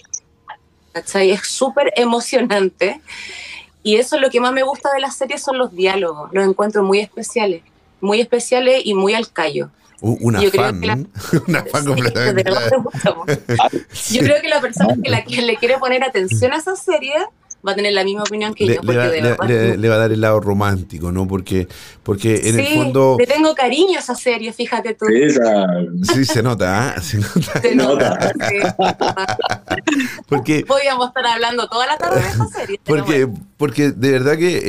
[0.94, 1.32] ¿Cachai?
[1.32, 3.02] Es súper emocionante.
[3.84, 6.30] Y eso es lo que más me gusta de la serie, son los diálogos.
[6.34, 7.64] Los encuentro muy especiales.
[8.00, 9.70] Muy especiales y muy al callo.
[10.02, 10.94] U- Una Yo creo fan, que la-
[11.48, 12.52] una fan Sí, completamente.
[12.78, 13.26] mucho.
[14.12, 17.14] Yo creo que la persona que, la, que le quiere poner atención a esa serie
[17.68, 19.48] va a tener la misma opinión que Le, yo, le porque va, de le- verdad.
[19.48, 21.28] le- le va a dar el lado romántico, ¿no?
[21.28, 21.68] Porque,
[22.04, 25.06] porque en el fondo le tengo cariño a esa serie, fíjate tú.
[25.08, 25.68] Sí, esa-
[26.14, 27.02] sí se nota, ¿ah?
[27.02, 27.62] Se nota.
[27.62, 28.34] Se nota.
[28.50, 28.56] sí.
[30.28, 32.80] porque, Podríamos estar hablando toda la tarde de esta serie.
[32.86, 33.46] porque, bueno.
[33.58, 34.62] porque de verdad que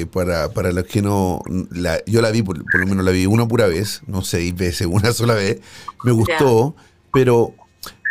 [0.00, 1.42] eh, para, para los que no.
[1.70, 4.54] la- yo la vi, por, por lo menos la vi una pura vez, no seis
[4.54, 5.60] veces, una sola vez.
[6.04, 6.74] Me gustó,
[7.12, 7.54] pero.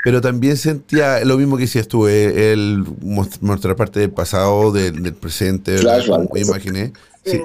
[0.03, 4.71] Pero también sentía lo mismo que decías tú, eh, el most- mostrar parte del pasado,
[4.71, 5.77] del, del presente.
[5.77, 6.33] Flashback.
[6.33, 6.93] me imaginé.
[7.23, 7.31] Sí.
[7.33, 7.41] Sí.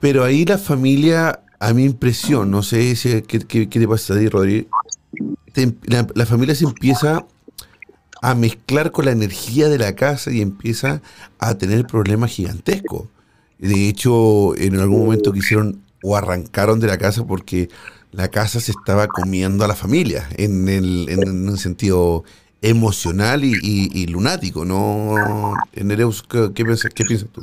[0.00, 4.14] Pero ahí la familia, a mi impresión, no sé si, qué, qué- qué te pasa
[4.14, 4.68] a ti, Rodri,
[5.52, 7.24] te- la, la familia se empieza
[8.20, 11.00] a mezclar con la energía de la casa y empieza
[11.38, 13.06] a tener problemas gigantescos.
[13.58, 17.68] De hecho, en algún momento quisieron o arrancaron de la casa porque
[18.12, 22.24] la casa se estaba comiendo a la familia en, el, en un sentido
[22.62, 25.54] emocional y, y- y lunático, ¿no?
[25.74, 27.42] Nereus, ¿qué, qué piensas, qué piensas tú?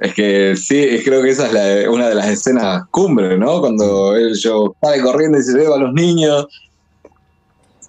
[0.00, 3.60] Es que sí, creo que esa es la- una de las escenas cumbre, ¿no?
[3.60, 6.46] Cuando él yo sale corriendo y se lleva a los niños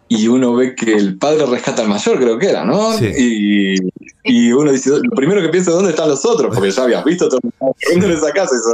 [0.07, 2.93] y uno ve que el padre rescata al mayor, creo que era, ¿no?
[2.93, 3.09] Sí.
[3.17, 3.75] Y,
[4.23, 6.53] y uno dice, lo primero que piensa, ¿dónde están los otros?
[6.53, 7.51] Porque ya habías visto todo el
[7.91, 8.55] mundo en esa casa.
[8.55, 8.73] eso,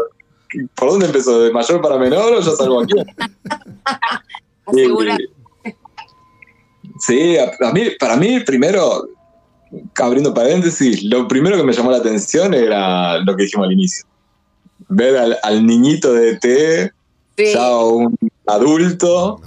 [0.75, 1.41] ¿Por dónde empezó?
[1.41, 2.93] ¿De mayor para menor o ya salvo aquí?
[4.65, 5.17] Asegura-
[6.99, 9.07] Sí, a, a mí, para mí, primero,
[9.95, 14.05] abriendo paréntesis, lo primero que me llamó la atención era lo que dijimos al inicio.
[14.89, 16.91] Ver al, al niñito de T,
[17.37, 17.53] Sí.
[17.53, 19.41] ya un adulto,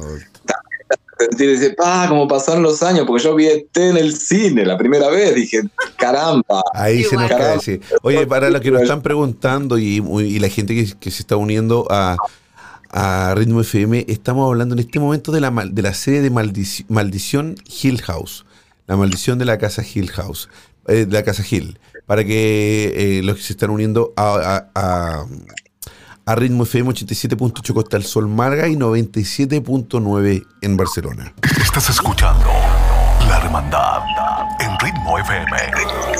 [1.18, 4.76] sentir ese, pa, como pasaron los años, porque yo vi ET en el cine la
[4.78, 5.62] primera vez, dije,
[5.96, 6.62] caramba.
[6.74, 7.38] Ahí se nos Igual.
[7.40, 7.80] cae, sí.
[8.02, 11.36] Oye, para los que nos están preguntando y, y la gente que, que se está
[11.36, 12.16] uniendo a,
[12.90, 16.84] a Ritmo FM, estamos hablando en este momento de la, de la serie de Maldici-
[16.88, 18.44] Maldición Hill House.
[18.86, 20.48] La maldición de la casa Hill House.
[20.88, 21.78] eh, de la casa Hill.
[22.06, 25.26] Para que eh, los que se están uniendo a, a- a-
[26.26, 31.34] a Ritmo FM 87.8 Costa del Sol Marga y 97.9 en Barcelona.
[31.60, 32.46] Estás escuchando
[33.28, 34.02] La Hermandad
[34.60, 35.50] en Ritmo FM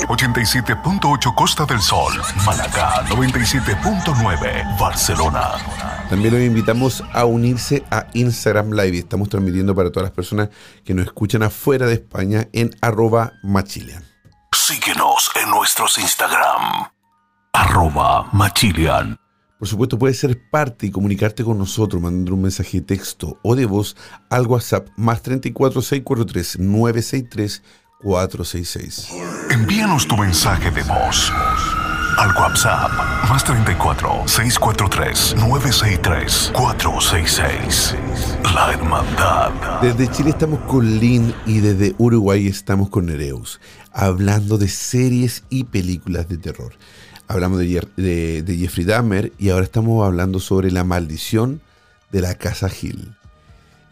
[0.07, 2.13] 87.8 Costa del Sol,
[2.45, 5.51] Málaga 97.9 Barcelona.
[6.09, 8.99] También los invitamos a unirse a Instagram Live.
[8.99, 10.49] Estamos transmitiendo para todas las personas
[10.83, 14.03] que nos escuchan afuera de España en arroba machilian.
[14.51, 16.89] Síguenos en nuestros Instagram
[17.53, 19.17] arroba Machilian.
[19.65, 23.55] Por supuesto, puedes ser parte y comunicarte con nosotros mandando un mensaje de texto o
[23.55, 23.97] de voz
[24.29, 27.63] al WhatsApp más 34 643 963
[28.03, 29.09] 466.
[29.49, 31.31] Envíanos tu mensaje de voz
[32.19, 32.91] al WhatsApp
[33.27, 37.95] más 34 643 963 466.
[38.53, 39.81] La Hermandad.
[39.81, 43.59] Desde Chile estamos con Lynn y desde Uruguay estamos con Nereus,
[43.91, 46.73] hablando de series y películas de terror.
[47.27, 51.61] Hablamos de, de- de Jeffrey Dahmer y ahora estamos hablando sobre la maldición
[52.11, 53.13] de la Casa Hill.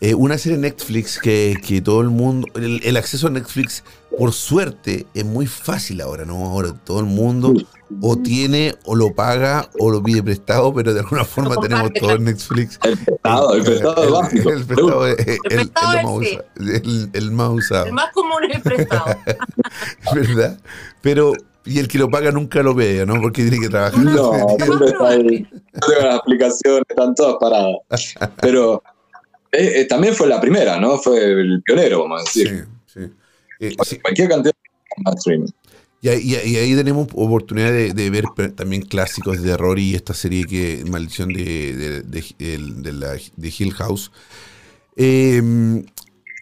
[0.01, 3.83] Eh, una serie de Netflix que, que todo el mundo, el, el acceso a Netflix,
[4.17, 6.45] por suerte, es muy fácil ahora, ¿no?
[6.45, 7.53] Ahora todo el mundo
[8.01, 12.11] o tiene o lo paga o lo pide prestado, pero de alguna forma tenemos todo
[12.11, 12.77] en Netflix.
[12.83, 14.49] El prestado, el prestado es básico.
[14.49, 15.93] El prestado es prestado
[17.13, 19.05] el más usado, El más común es el prestado.
[20.13, 20.59] ¿verdad?
[21.01, 21.33] Pero,
[21.65, 23.21] y el que lo paga nunca lo ve, ¿no?
[23.21, 23.99] Porque tiene que trabajar.
[24.03, 25.43] No, siempre está ahí.
[25.43, 25.47] probable.
[25.73, 27.75] No tengo las aplicaciones, están todas paradas.
[28.41, 28.83] Pero
[29.51, 30.97] eh, eh, también fue la primera, ¿no?
[30.97, 32.67] Fue el pionero, vamos a decir.
[32.85, 32.99] sí.
[33.59, 33.97] Eh, sí.
[33.99, 34.53] Cualquier cantidad
[35.05, 35.47] de streaming.
[36.01, 40.43] Y, ahí- y tenemos oportunidad de, de ver también clásicos de terror y esta serie
[40.43, 44.11] que Maldición de, de, de- el- de la- de Hill House.
[44.97, 45.41] Eh,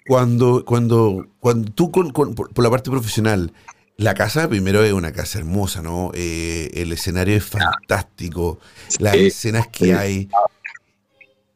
[0.07, 3.53] cuando, cuando, cuando tú con, con- por, por la parte profesional,
[4.01, 6.11] la casa primero es una casa hermosa, ¿no?
[6.13, 8.59] Eh, el escenario es fantástico,
[8.99, 9.91] las escenas que sí.
[9.91, 10.29] hay.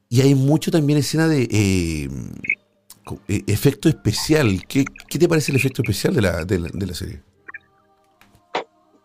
[0.09, 2.09] Y hay mucho también escena de eh,
[3.27, 4.61] eh, efecto especial.
[4.67, 7.21] ¿Qué, qué te parece el efecto especial de la, de la, de la serie?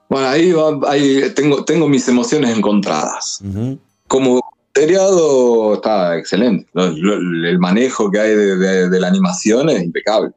[0.09, 3.40] Bueno, ahí, va- ahí tengo, tengo mis emociones encontradas.
[3.42, 3.79] Ujú.
[4.07, 4.40] Como
[4.74, 6.66] seriado está excelente.
[6.74, 10.33] El manejo que hay de, de- de la animación es impecable.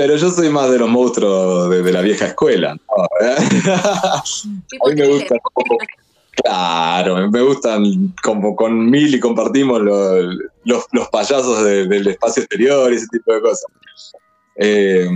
[0.00, 2.74] Pero yo soy más de los monstruos de, de la vieja escuela.
[2.96, 4.22] A
[4.88, 5.76] mí me gusta como-
[6.42, 10.22] Claro, me gustan como con Mili compartimos lo-
[10.64, 13.66] los, los payasos de- del espacio exterior y ese tipo de cosas.
[14.56, 15.06] Eh,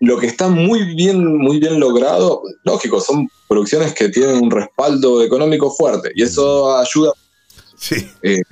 [0.00, 5.22] lo que está muy bien, muy bien logrado, lógico, son producciones que tienen un respaldo
[5.22, 7.12] económico fuerte y eso ayuda.
[7.78, 8.10] Sí.
[8.22, 8.42] eh,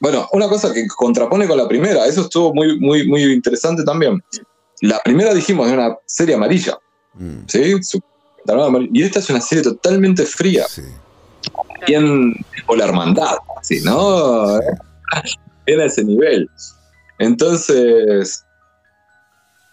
[0.00, 4.22] bueno, una cosa que contrapone con la primera, eso estuvo muy, muy, muy interesante también.
[4.80, 6.78] La primera dijimos es una serie amarilla.
[7.14, 7.76] Mm, ¿sí?
[8.92, 10.82] Y esta es una serie totalmente fría, sí.
[11.86, 14.58] bien tipo la hermandad, ¿sí, ¿no?
[15.66, 16.48] bien a ese nivel.
[17.18, 18.42] Entonces,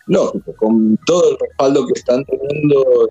[0.08, 3.10] lógico, con todo el respaldo que están teniendo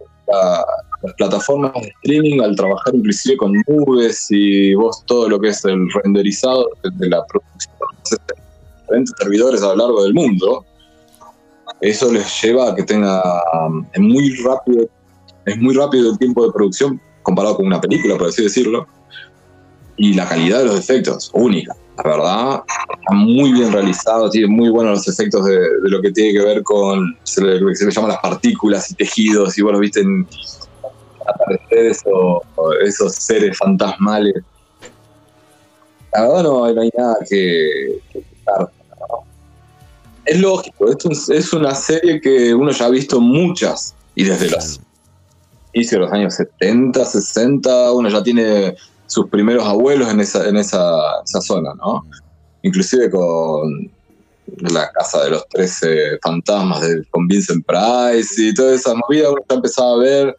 [1.07, 5.64] las plataformas de streaming al trabajar inclusive con nubes y vos todo lo que es
[5.64, 8.34] el renderizado de la producción de
[8.80, 10.64] diferentes servidores a lo largo del mundo,
[11.80, 13.22] eso les lleva a que tenga
[13.92, 14.88] es muy rápido
[15.44, 18.86] es muy rápido el tiempo de producción comparado con una película por así decirlo
[19.96, 24.70] y la calidad de los efectos única la verdad está muy bien realizado tiene muy
[24.70, 28.09] buenos los efectos de, lo que tiene que ver con lo que se le llama
[28.09, 30.26] las partículas y tejidos y bueno viste en
[31.29, 32.43] aparecer eso,
[32.85, 34.35] esos seres fantasmales.
[36.12, 38.24] La verdad no, hay nada que, que
[40.27, 44.81] es lógico, esto es una serie que uno ya ha visto muchas y desde los
[45.72, 48.74] inicios de los años 70, 60, uno ya tiene
[49.07, 52.05] sus primeros abuelos en esa, en esa, zona, ¿no?
[52.62, 53.89] Inclusive con
[54.59, 59.43] la casa de los 13 fantasmas de, con Vincent Price y toda esa movida, uno
[59.49, 60.37] ya empezaba a ver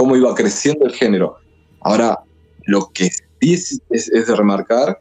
[0.00, 1.36] cómo iba creciendo el género.
[1.82, 2.18] Ahora,
[2.64, 4.98] lo que sí es, es de remarcar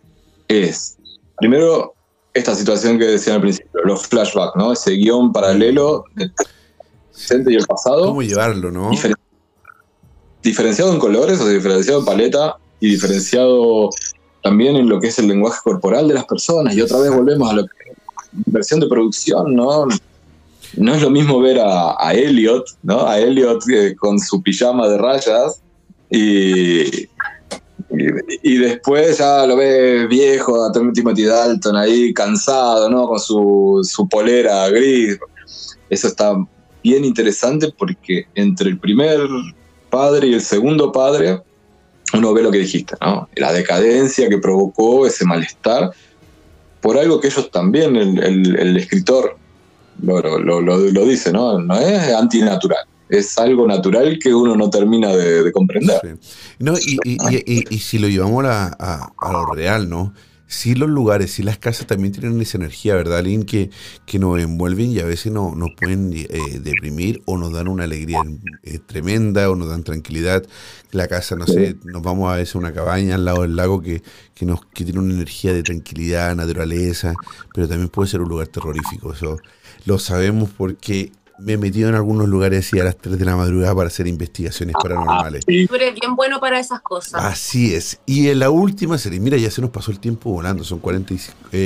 [0.50, 0.97] es,
[1.38, 1.93] primero,
[2.34, 4.74] esta situación que decía al principio, los flashbacks, ¿no?
[4.74, 6.34] Ese guion paralelo del
[7.14, 8.08] presente y el pasado.
[8.08, 8.91] ¿Cómo llevarlo, no?
[10.43, 13.89] diferenciado en colores, o diferenciado en paleta y diferenciado
[14.43, 16.76] también en lo que es el lenguaje corporal de las personas.
[16.76, 17.66] Y otra vez volvemos a la
[18.47, 19.88] versión de producción, ¿no?
[20.78, 23.08] No es lo mismo ver a, a Elliot, ¿no?
[23.08, 25.62] A Elliot eh, con su pijama de rayas
[26.10, 27.08] y,
[28.44, 33.08] y, después ya lo ves viejo, a Timothy Dalton ahí cansado, ¿no?
[33.08, 35.18] Con su, su polera gris.
[35.90, 36.36] Eso está
[36.84, 39.20] bien interesante porque entre el primer
[39.90, 41.42] padre y el segundo padre,
[42.14, 43.28] uno ve lo que dijiste, ¿no?
[43.36, 45.92] La decadencia que provocó ese malestar
[46.82, 49.38] por algo que ellos también, el, el, escritor
[50.02, 51.60] lo, lo, lo, dice, ¿no?
[51.60, 56.20] No es antinatural es algo natural que uno no termina de, comprender.
[56.60, 60.14] No, y, si lo llevamos a, lo real, ¿no?
[60.52, 63.43] Sí los lugares, sí las casas también tienen esa energía, ¿verdad, Lynn?
[63.43, 63.70] Que,
[64.08, 66.28] que nos envuelven y a veces no, nos pueden eh,
[66.60, 68.24] deprimir o nos dan una alegría
[68.64, 70.43] eh, tremenda o nos dan tranquilidad.
[70.91, 73.80] La casa, no sé, nos vamos a veces a una cabaña al lado del lago
[73.80, 74.02] que,
[74.34, 77.14] que, nos, que tiene una energía de tranquilidad, naturaleza,
[77.54, 79.14] pero también puede ser un lugar terrorífico.
[79.14, 79.38] Eso
[79.86, 81.12] lo sabemos porque
[81.42, 84.08] me he metido en algunos lugares así a las 3 de la madrugada para hacer
[84.08, 85.46] investigaciones paranormales.
[85.46, 87.24] Tú eres bien bueno para esas cosas.
[87.24, 88.00] Así es.
[88.06, 91.16] Y en la última serie, mira, ya se nos pasó el tiempo volando, son 40,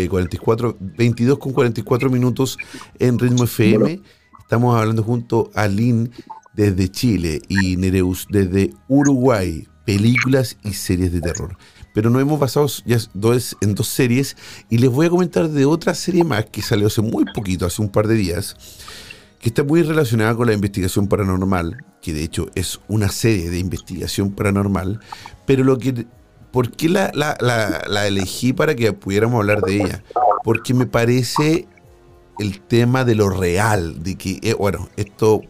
[0.09, 2.57] 44, 22 con 44 minutos
[2.99, 4.01] en Ritmo FM.
[4.39, 6.11] Estamos hablando junto a Lynn
[6.53, 11.57] desde Chile y Nereus desde Uruguay, películas y series de terror.
[11.93, 14.35] Pero nos hemos basado ya dos, en dos series
[14.69, 17.81] y les voy a comentar de otra serie más que salió hace muy poquito, hace
[17.81, 18.55] un par de días
[19.43, 23.59] que está muy relacionada con la investigación paranormal, que de hecho es una serie de
[23.59, 25.01] investigación paranormal,
[25.45, 26.05] pero lo que,
[26.53, 30.03] ¿por qué la, elegí para que pudiéramos hablar de ella?
[30.45, 31.67] Porque me parece
[32.39, 35.41] el tema de lo real, de que, eh, bueno, esto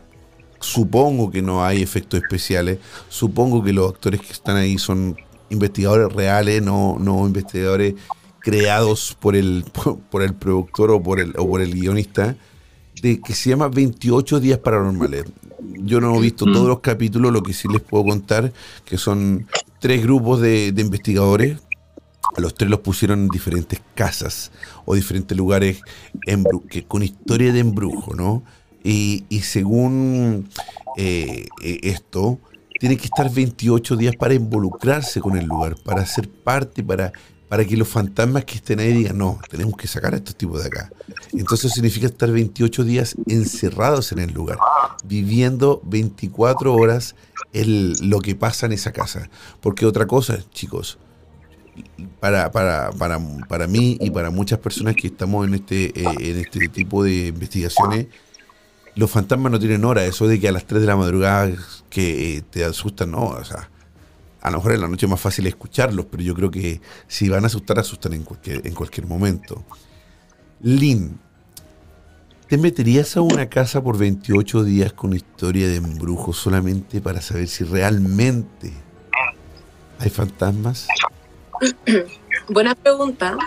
[0.59, 2.79] supongo que no hay efectos especiales,
[3.09, 5.15] supongo que los actores que están ahí son
[5.51, 7.93] investigadores reales, no, no investigadores
[8.39, 9.63] creados por el,
[10.09, 12.35] por, el productor o por el, o por el guionista
[13.03, 15.25] que se llama 28 días paranormales.
[15.59, 18.53] Yo no he visto todos los capítulos, lo que sí les puedo contar,
[18.85, 19.45] que son
[19.79, 21.59] tres grupos de, investigadores.
[22.37, 24.51] los tres los pusieron en diferentes casas
[24.85, 25.81] o diferentes lugares
[26.69, 28.43] que, con historia de embrujo, ¿no?
[28.85, 30.49] Y, según
[30.97, 32.39] eh, eh, esto,
[32.79, 37.11] tiene que estar 28 días para involucrarse con el lugar, para ser parte, para
[37.53, 40.59] para que los fantasmas que estén ahí digan, no, tenemos que sacar a estos tipos
[40.59, 40.91] de acá.
[41.33, 44.57] Entonces significa estar 28 días encerrados en el lugar,
[45.03, 47.13] viviendo 24 horas
[47.51, 49.29] el, lo que pasa en esa casa.
[49.61, 50.97] Porque otra cosa, chicos,
[52.19, 56.39] para, para, para, para mí y para muchas personas que estamos en este, eh, en
[56.39, 58.07] este tipo de investigaciones,
[58.95, 60.03] los fantasmas no tienen hora.
[60.03, 61.51] Eso de que a las 3 de la madrugada
[61.91, 63.69] que eh, te asustan, no, o sea
[64.43, 67.29] a lo mejor en la noche es más fácil escucharlos, pero yo creo que si
[67.29, 69.63] van a asustar, asustan en cualquier, en cualquier momento.
[70.59, 71.17] Lynn,
[72.49, 77.47] ¿te meterías a una casa por 28 días con historia de embrujo solamente para saber
[77.47, 78.73] si realmente
[79.99, 80.89] hay fantasmas?
[82.49, 83.37] Buena pregunta.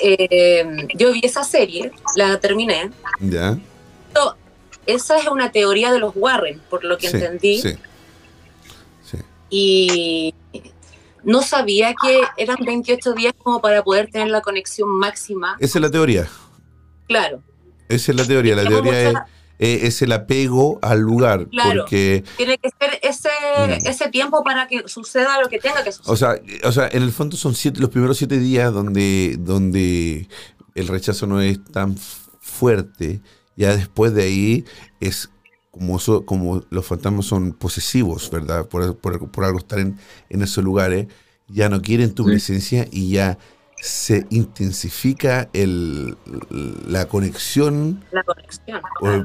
[0.00, 0.64] Eh,
[0.94, 2.88] yo vi esa serie, la terminé.
[3.18, 3.58] Ya.
[4.86, 7.60] Esa es una teoría de los Warren, por lo que entendí.
[7.62, 7.76] Sí.
[9.54, 10.34] Y
[11.24, 15.56] no sabía que eran 28 días como para poder tener la conexión máxima.
[15.60, 16.26] Esa es la teoría.
[17.06, 17.42] Claro.
[17.88, 18.56] Esa es la teoría.
[18.56, 19.26] La teoría
[19.58, 21.46] es, es, el apego al lugar.
[21.48, 21.82] Claro.
[21.82, 23.28] Porque, Tiene que ser ese,
[23.58, 23.86] Mm.
[23.86, 26.12] ese tiempo para que suceda lo que tenga que suceder.
[26.12, 30.28] o sea, o sea, en el fondo son siete, los primeros siete días donde, donde
[30.74, 31.96] el rechazo no es tan
[32.40, 33.20] fuerte.
[33.56, 34.64] Ya después de ahí
[35.00, 35.28] es
[35.72, 38.68] como, so- como los fantasmas son posesivos, ¿verdad?
[38.68, 39.98] Por, por- por algo estar en,
[40.30, 41.08] en esos lugares,
[41.48, 42.30] ya no quieren tu Sí.
[42.30, 43.36] presencia y ya
[43.80, 46.16] se intensifica el,
[46.86, 48.80] la conexión la conexión.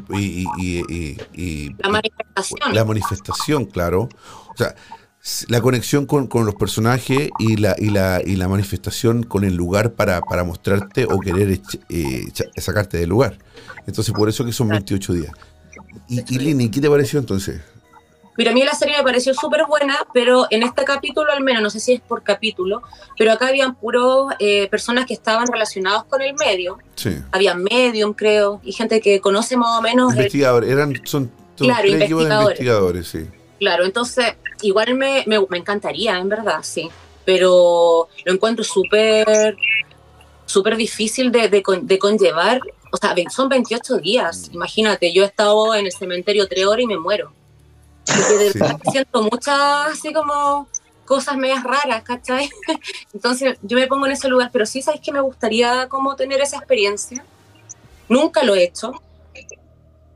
[0.09, 2.73] y, y- y- y- y- La manifestación.
[2.73, 4.09] la manifestación, claro.
[4.49, 4.73] O sea,
[5.49, 9.55] la conexión con, con los personajes y la, y, la, y la manifestación con el
[9.55, 12.25] lugar para, para mostrarte o querer eh,
[12.57, 13.37] sacarte del lugar.
[13.85, 15.31] Entonces, por eso que son 28 días.
[16.07, 17.61] Y, y Lini, ¿qué te pareció entonces?
[18.37, 21.63] Mira, a mí la serie me pareció súper buena, pero en este capítulo al menos,
[21.63, 22.83] no sé si es por capítulo,
[23.17, 26.77] pero acá habían puros eh, personas que estaban relacionados con el medio.
[26.93, 27.17] Sí.
[27.31, 31.87] Había medium, creo, y gente que conoce más o menos el Investigadores, eran, son, Claro,
[31.87, 32.59] investigadores.
[32.59, 33.25] investigadores, sí.
[33.57, 36.91] Claro, entonces igual me, me, me encantaría, en verdad, sí.
[37.25, 39.57] Pero lo encuentro súper
[40.45, 42.61] súper difícil de, de, de conllevar.
[42.91, 44.49] O sea, son 28 días.
[44.53, 47.31] Imagínate, yo he estado en el cementerio tres horas y me muero.
[48.05, 48.59] Porque de Sí.
[48.59, 49.57] verdad siento muchas,
[49.91, 50.67] así como
[51.05, 52.49] cosas medias raras, ¿cachai?
[53.13, 56.41] Entonces yo me pongo en ese lugar, pero sí, ¿sabes que me gustaría como tener
[56.41, 57.25] esa experiencia?
[58.09, 58.93] Nunca lo he hecho.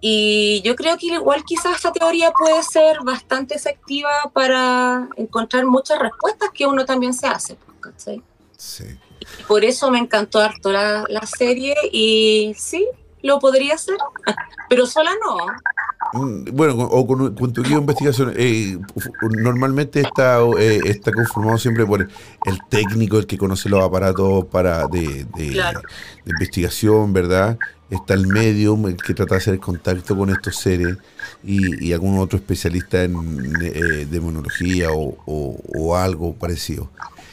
[0.03, 5.99] Y yo creo que igual quizás esta teoría puede ser bastante efectiva para encontrar muchas
[5.99, 7.55] respuestas que uno también se hace.
[7.79, 8.21] ¿cachai?
[8.57, 8.85] sí.
[9.39, 12.87] Y por eso me encantó harto la, la serie y sí,
[13.21, 13.97] lo podría hacer,
[14.69, 15.55] pero sola no.
[16.13, 18.77] Mm, Bueno, o con, con tu equipo de investigación, eh,
[19.21, 22.05] normalmente está, eh, está conformado siempre por
[22.43, 25.81] el técnico, el que conoce los aparatos para de, de- Claro.
[26.25, 27.57] de investigación, ¿verdad?
[27.89, 30.97] Está el medium, el que trata de hacer contacto con estos seres,
[31.43, 36.89] y, y algún otro especialista en eh, demonología o, o- o algo parecido.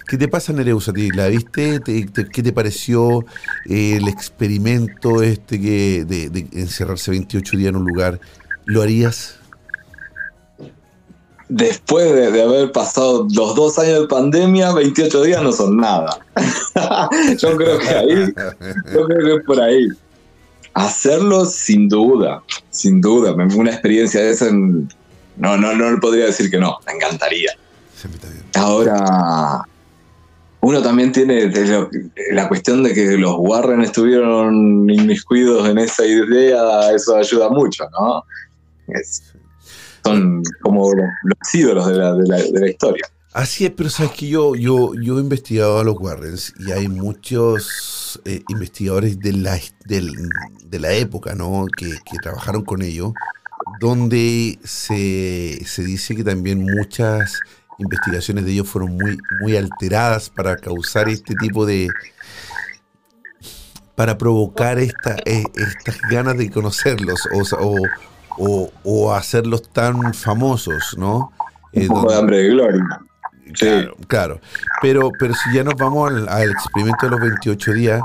[0.09, 1.13] ¿Qué te pasa, Nereus, a ti?
[1.13, 1.81] ¿La viste?
[1.81, 3.27] ¿Te- te- ¿Qué te pareció
[3.67, 8.19] eh, el experimento este que de, de encerrarse 28 días en un lugar?
[8.65, 9.35] ¿Lo harías?
[11.51, 16.19] Después de, de haber pasado los dos años de pandemia, 28 días no son nada.
[17.39, 18.33] yo creo que ahí,
[18.95, 19.89] yo creo que es por ahí.
[20.75, 23.33] Hacerlo sin duda, sin duda.
[23.33, 24.89] Una experiencia de esa, no,
[25.57, 27.51] no, no podría decir que no, me encantaría.
[28.55, 29.63] Ahora,
[30.61, 36.91] uno también tiene de la cuestión de que los Warren estuvieron inmiscuidos en esa idea,
[36.95, 38.23] eso ayuda mucho, ¿no?
[40.05, 43.07] Son como los, los ídolos de la, de la- de la historia.
[43.35, 46.89] Así es, pero sabes que yo, yo, yo he investigado a los Warrens y hay
[46.89, 50.11] muchos eh, investigadores de la, del-
[50.65, 51.67] de la época, ¿no?
[51.77, 53.13] Que, que trabajaron con ellos,
[53.81, 57.41] donde se, se dice que también muchas
[57.79, 61.91] investigaciones de ellos fueron muy, muy alteradas para causar este tipo de...
[63.95, 67.89] para provocar esta, eh, estas ganas de conocerlos o,
[68.37, 71.33] o, o- hacerlos tan famosos, ¿no?
[71.73, 73.01] Un Eh, poco donde- de hambre de gloria.
[73.55, 73.55] Sí.
[73.67, 74.41] Claro, claro.
[74.83, 78.03] Pero, pero si ya nos vamos al, al experimento de los 28 días,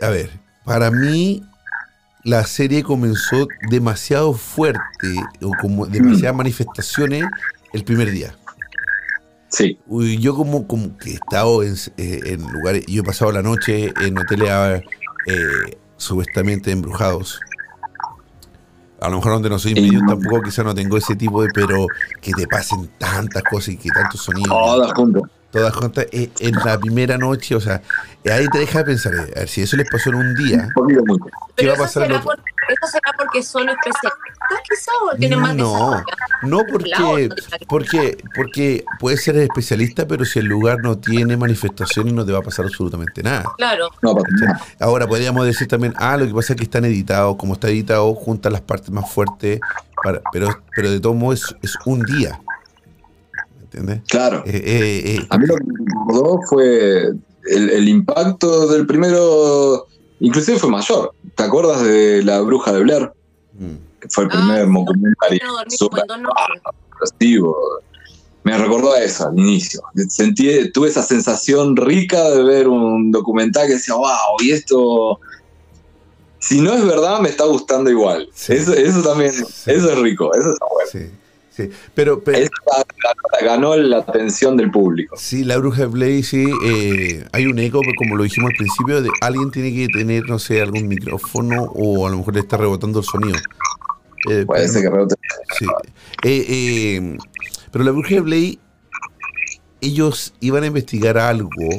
[0.00, 0.30] a ver,
[0.64, 1.42] para mí
[2.24, 7.24] la serie comenzó demasiado fuerte o como demasiadas manifestaciones
[7.72, 8.34] el primer día.
[9.48, 9.78] Sí,
[10.18, 13.92] yo como, como que he estado en, eh, en lugares, yo he pasado la noche
[14.00, 14.82] en hoteles
[15.26, 17.40] eh, supuestamente embrujados.
[19.00, 21.86] A lo mejor donde no soy medio tampoco quizá no tengo ese tipo de, pero
[22.20, 24.50] que te pasen tantas cosas y que tantos sonidos.
[24.50, 25.22] todas juntas.
[25.50, 27.82] Todas juntas eh, en la primera noche, o sea,
[28.22, 30.34] eh, ahí te deja de pensar, eh, a ver, si eso les pasó en un
[30.36, 30.68] día.
[31.56, 32.24] ¿qué va a eso pasar en será, otro?
[32.36, 34.12] por- eso será porque son especialistas,
[34.68, 36.04] quizás, o tienen más No,
[36.42, 37.28] no porque,
[37.66, 42.38] porque, porque puede ser especialista, pero si el lugar no tiene manifestaciones no te va
[42.38, 43.44] a pasar absolutamente nada.
[43.56, 44.14] Claro, No.
[44.78, 48.14] Ahora podríamos decir también, ah, lo que pasa es que están editados, como está editado,
[48.14, 49.58] juntan las partes más fuertes,
[50.02, 52.40] para, pero, pero de todos modos es, es un día.
[53.72, 54.00] ¿Me entiendes?
[54.08, 54.42] Claro.
[54.46, 57.08] Eh, eh, eh, A mí lo que me recordó fue
[57.48, 59.86] el, el impacto del primero,
[60.20, 61.12] inclusive fue mayor.
[61.36, 63.12] ¿Te acuerdas de La Bruja de Blair?
[63.58, 64.72] mm, Que fue el Ah, primer sí.
[64.72, 65.46] documentario
[66.18, 66.30] no.
[68.42, 69.82] Me recordó a eso al inicio.
[70.08, 74.08] Sentí, tuve esa sensación rica de ver un documental que decía, wow,
[74.42, 75.20] y esto,
[76.38, 78.28] si no es verdad, me está gustando igual.
[78.34, 78.54] Sí.
[78.54, 79.44] Eso, eso también, Sí.
[79.66, 80.90] eso es rico, eso está bueno.
[80.90, 81.14] sí.
[81.62, 82.50] Sí, pero, pero Esa
[83.42, 85.16] ganó la atención del público.
[85.18, 88.56] sí, la bruja de Blair, sí, eh, hay un eco, pues, como lo dijimos al
[88.56, 92.40] principio, de alguien tiene que tener, no sé, algún micrófono o a lo mejor le
[92.40, 93.38] está rebotando el sonido.
[94.30, 95.14] Eh, Puede pero- ser que rebote.
[95.58, 95.66] Sí.
[96.24, 97.18] Eh, eh,
[97.72, 98.58] pero la bruja de Blair,
[99.80, 101.78] ellos iban a investigar algo, con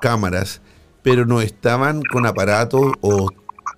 [0.00, 0.60] cámaras,
[1.02, 3.28] pero no estaban con aparatos o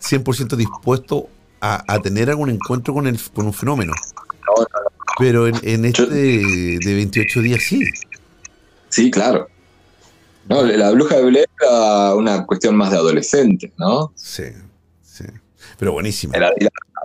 [0.01, 1.25] 100% dispuestos
[1.61, 3.93] a, a tener algún encuentro con, el, con un fenómeno.
[4.47, 4.86] No, no, no.
[5.19, 7.81] Pero en, en este de, de 28 días sí.
[8.89, 9.49] Sí, claro.
[10.49, 14.13] No, la bruja de Blair era una cuestión más de adolescentes, ¿no?
[14.15, 14.45] Sí,
[15.03, 15.25] sí.
[15.79, 16.37] Pero buenísima.
[16.37, 16.53] Era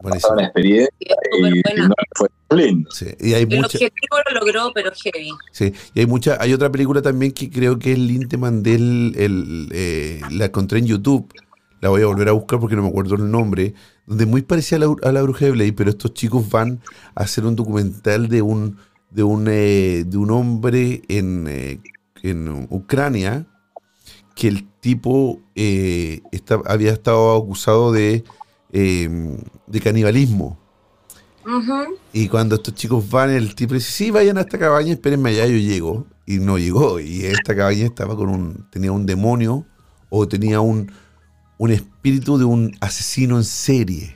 [0.03, 0.34] buenísima.
[0.34, 1.88] una experiencia y, buena.
[1.88, 2.91] no fue lindo.
[2.91, 3.07] Sí.
[3.20, 5.32] Y hay El mucha, objetivo lo logró, pero heavy.
[5.51, 5.74] sí.
[5.93, 10.22] Y hay mucha, hay otra película también que creo que es Linte Mandel, el, eh,
[10.32, 11.34] la encontré en YouTube.
[11.82, 13.74] La voy a volver a buscar porque no me acuerdo el nombre.
[14.08, 16.80] Donde es muy parecida a la, a la bruja de Blade, pero estos chicos van
[17.16, 18.78] a hacer un documental de un,
[19.10, 21.80] de un, eh, de un hombre en, eh,
[22.24, 23.45] en Ucrania
[24.36, 28.24] que el tipo eh, está- había estado acusado de,
[28.72, 29.38] eh,
[29.68, 30.58] de canibalismo.
[32.14, 35.45] Y cuando estos chicos van, el tipo dice, sí, vayan a esta cabaña, espérenme allá,
[35.47, 36.06] yo llego.
[36.26, 36.99] Y no llegó.
[36.99, 39.66] Y esta cabaña estaba con un, tenía un demonio
[40.10, 40.91] o tenía un,
[41.62, 44.16] un espíritu de un asesino en serie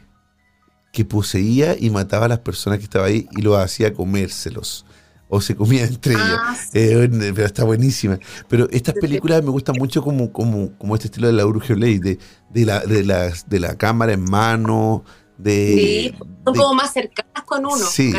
[0.92, 4.84] que poseía y mataba a las personas que estaban ahí y los hacía comérselos.
[5.30, 6.40] O se comía entre ellos.
[6.42, 6.70] Ah, sí.
[6.80, 8.18] Eh, pero está buenísima.
[8.48, 12.00] Pero estas películas me gustan mucho como, como, como este estilo de la Bruja Blade,
[12.00, 12.20] de,
[12.50, 15.04] de, la, de, las- de la cámara en mano,
[15.38, 15.74] de...
[15.76, 16.16] Sí,
[16.46, 17.76] son de- como más cercanas con uno.
[17.78, 18.12] Sí.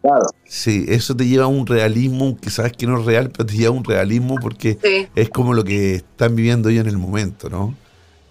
[0.00, 0.26] claro.
[0.46, 3.54] Sí, eso te lleva a un realismo que sabes que no es real, pero te
[3.56, 6.98] lleva a un realismo porque Sí, es como lo que están viviendo ellos en el
[6.98, 7.74] momento, ¿no?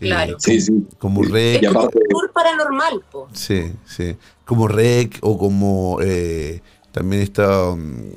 [0.01, 0.35] Eh, Claro.
[0.39, 0.87] Sí, sí.
[0.97, 3.27] como Rec, es como un tour paranormal, po.
[3.33, 8.11] sí, sí, como Rec o como eh, también esta, mm,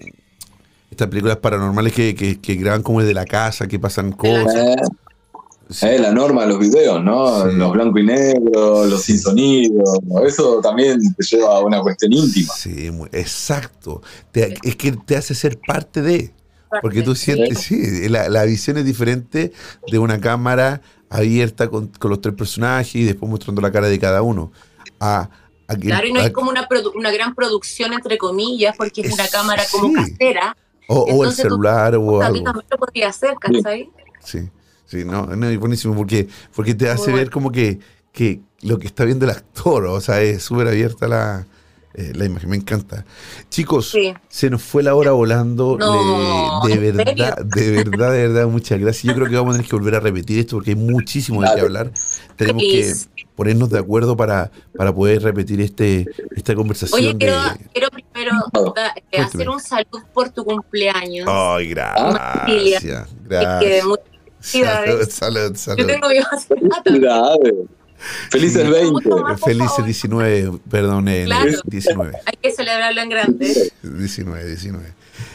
[0.90, 4.54] estas películas paranormales que, que, que graban como desde la casa, que pasan cosas.
[4.54, 4.76] Eh,
[5.70, 7.48] Sí, eh, la norma de los videos, ¿no?
[7.50, 7.56] Sí.
[7.56, 9.82] Los blanco y negro, los sin sonido.
[10.26, 12.52] Eso también te lleva a una cuestión íntima.
[12.54, 14.02] sí, muy- exacto.
[14.30, 16.32] Te- es que te hace ser parte de.
[16.82, 19.52] Porque tú sientes, sí, la, la visión es diferente
[19.90, 20.82] de una cámara
[21.18, 24.52] abierta con, con los tres personajes y después mostrando la cara de cada uno.
[25.00, 25.28] A,
[25.68, 29.12] a que- Claro, y no a- hay como una, gran producción, entre comillas, porque es
[29.12, 30.56] una Es- cámara como casera.
[30.88, 32.60] o, o el entonces tú- celular o También algo.
[32.60, 33.90] también lo podría hacer, ¿cachai?
[34.22, 34.48] Sí,
[34.86, 37.78] sí, no, no, es buenísimo porque, porque te hace ver como que,
[38.12, 41.46] que lo que está viendo el actor, o sea, es súper abierta la,
[41.94, 43.04] eh, la imagen, me encanta.
[43.50, 44.12] Chicos, Sí.
[44.28, 47.44] se nos fue la hora volando, No, le- de ¿en verdad, serio?
[47.54, 49.04] de verdad, de verdad, muchas gracias.
[49.04, 51.48] Yo creo que vamos a tener que volver a repetir esto porque hay muchísimo de
[51.54, 51.92] qué hablar.
[52.36, 52.92] Tenemos que
[53.36, 57.48] ponernos de acuerdo para, para poder repetir este, esta conversación Oye, quiero, de...
[57.72, 59.24] quiero primero eh, Cuénteme.
[59.24, 61.26] hacer un saludo por tu cumpleaños.
[61.28, 63.84] Ay, gracias, Es que gracias.
[63.86, 64.04] muchas
[64.40, 65.14] felicidades.
[65.14, 65.86] Salud, salud, Yo salud.
[65.86, 66.08] tengo.
[66.84, 67.54] Felicidades.
[68.30, 68.70] Felices Sí.
[68.70, 68.90] 20.
[68.92, 69.84] Mucho más, por Felices favor.
[69.86, 71.52] 19, perdón, eh, Claro.
[71.66, 73.72] 19, Hay que celebrarlo en grande.
[73.82, 74.92] 19, 19.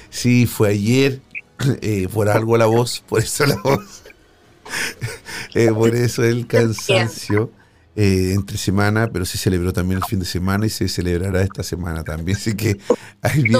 [0.09, 1.21] Sí, fue ayer,
[1.81, 4.03] eh, por algo la voz, por eso la voz.
[5.55, 7.51] Eh, por eso el cansancio
[7.95, 11.63] eh, entre semana, pero se celebró también el fin de semana y se celebrará esta
[11.63, 12.37] semana también.
[12.37, 12.77] Así que
[13.21, 13.57] ahí el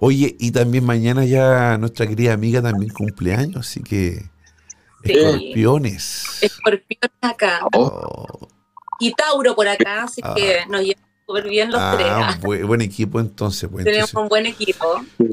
[0.00, 4.24] Oye, y también mañana ya nuestra querida amiga también cumpleaños, así que
[5.14, 5.18] Sí.
[5.18, 6.24] escorpiones.
[6.42, 7.60] escorpión acá.
[7.74, 8.48] Oh.
[9.00, 10.34] Y Tauro por acá, así Ah.
[10.34, 12.06] que nos llevamos súper bien los tres.
[12.10, 12.38] Ah, ah.
[12.42, 13.68] buen, buen equipo entonces.
[13.70, 14.22] Pues, Tenemos entonces.
[14.22, 14.86] un buen equipo.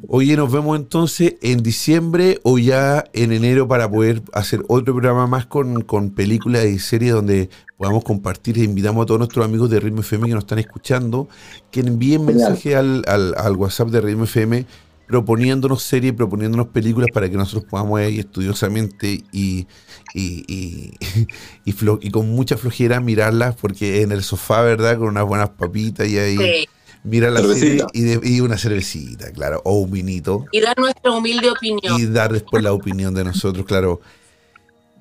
[0.07, 5.25] Oye, nos vemos entonces en diciembre o ya en enero para poder hacer otro programa
[5.25, 8.57] más con, con películas y series donde podamos compartir.
[8.59, 11.27] E invitamos a todos nuestros amigos de Ritmo FM que nos están escuchando
[11.71, 14.65] que envíen mensaje al, al, al WhatsApp de Ritmo FM
[15.07, 19.67] proponiéndonos series, proponiéndonos películas para que nosotros podamos ahí estudiosamente y,
[20.13, 20.91] y, y,
[21.65, 24.97] y flo- y con mucha flojera mirarlas porque en el sofá, ¿verdad?
[24.97, 26.69] Con unas buenas papitas y ahí Sí.
[27.03, 31.11] mira la serie y, de- y una cervecita, claro, o un vinito Y dar nuestra
[31.11, 31.99] humilde opinión.
[31.99, 34.01] y dar después la opinión de nosotros, claro.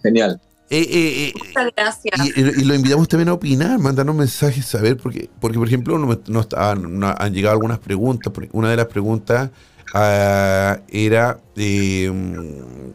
[0.02, 0.40] Genial.
[0.70, 2.36] Eh, eh, eh, Muchas gracias.
[2.36, 6.48] y, lo invitamos también a opinar, mandarnos mensajes, saber, porque, porque por ejemplo, no- nos
[6.56, 8.32] han, nos han llegado algunas preguntas.
[8.52, 9.50] Una de las preguntas
[9.92, 12.92] ah, era, eh, mm,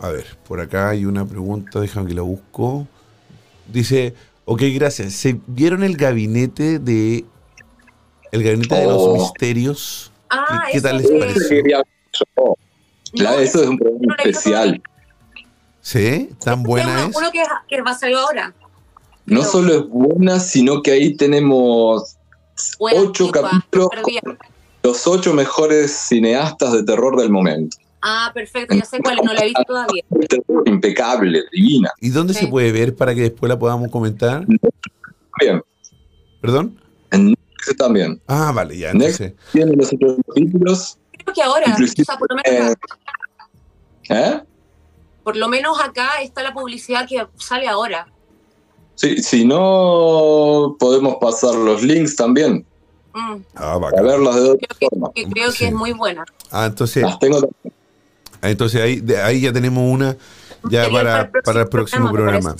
[0.00, 2.86] a ver, por acá hay una pregunta, déjame que la busco.
[3.66, 4.14] Dice,
[4.44, 5.12] ok, gracias.
[5.14, 7.24] ¿Se vieron el gabinete de,
[8.32, 9.14] el gabinete de los Oh.
[9.14, 10.10] misterios?
[10.30, 11.10] Ah, ¿Qué- qué tal les.
[11.10, 11.84] La-
[13.32, 14.82] No, eso es un programa especial.
[15.80, 16.28] ¿Sí?
[16.44, 17.16] ¿Tan buena es?
[17.16, 18.52] uno que, que va a salir ahora.
[19.24, 22.16] No solo es buena, sino que ahí tenemos
[22.78, 23.88] ocho capítulos
[24.88, 27.76] los ocho mejores cineastas de terror del momento.
[28.00, 30.02] Ah, perfecto, ya sé cuál, no la he visto todavía.
[30.64, 31.90] Impecable, divina.
[32.00, 34.46] ¿Y dónde se puede ver para que después la podamos comentar?
[35.40, 35.62] Bien.
[36.40, 36.80] ¿Perdón?
[37.10, 38.22] En Netflix también.
[38.28, 38.94] Ah, vale, ya.
[38.94, 40.98] Netflix tiene los otros capítulos.
[41.12, 44.40] Creo que ahora, o sea, por lo menos eh, ¿Eh?
[45.22, 48.08] Por lo menos acá está la publicidad que sale ahora.
[48.94, 52.64] Sí, si no, podemos pasar los links también.
[53.14, 53.36] Mm.
[53.54, 55.10] Ah, para verlas de otra creo forma.
[55.14, 56.24] Que, creo que es muy buena.
[56.50, 57.02] Ah, entonces.
[57.02, 57.40] Las tengo
[58.42, 60.16] entonces ahí, de- ahí ya tenemos una
[60.70, 62.54] ya para, para el próximo programa.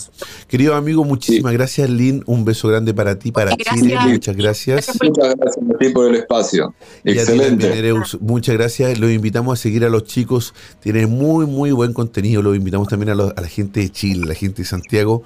[0.48, 2.22] Querido amigo, muchísimas gracias, Lynn.
[2.26, 3.76] Un beso grande para ti, para Gracias.
[3.76, 3.96] Chile.
[4.06, 4.88] Muchas gracias.
[5.02, 6.74] Muchas gracias a ti por el espacio.
[7.04, 7.68] Y a Excelente.
[7.68, 8.02] también.
[8.20, 8.98] Muchas gracias.
[8.98, 10.54] Los invitamos a seguir a los chicos.
[10.80, 12.42] Tienen muy, muy buen contenido.
[12.42, 15.22] Los invitamos también a, los- a la gente de Chile, a la gente de Santiago,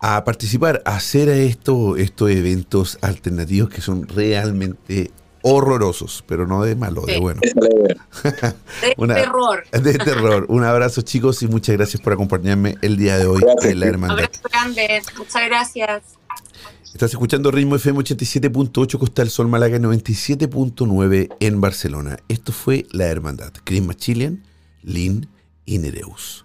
[0.00, 5.10] a participar, a hacer estos, estos eventos alternativos que son realmente
[5.42, 7.20] horrorosos, pero no de malo, de Sí.
[7.20, 7.40] bueno.
[7.54, 8.56] La idea.
[8.82, 9.64] De Una- terror.
[9.72, 10.46] De terror.
[10.48, 13.72] Un abrazo, chicos, y muchas gracias por acompañarme el día de hoy Gracias.
[13.72, 14.18] en la hermandad.
[14.24, 15.02] Abrazo grande.
[15.16, 16.02] Muchas gracias.
[16.92, 22.18] Estás escuchando Ritmo FM 87.8 Costa del Sol Málaga 97.9 en Barcelona.
[22.28, 23.52] Esto fue La Hermandad.
[23.64, 24.42] Chris Machilian,
[24.82, 25.28] Lynn
[25.64, 26.44] y Nereus.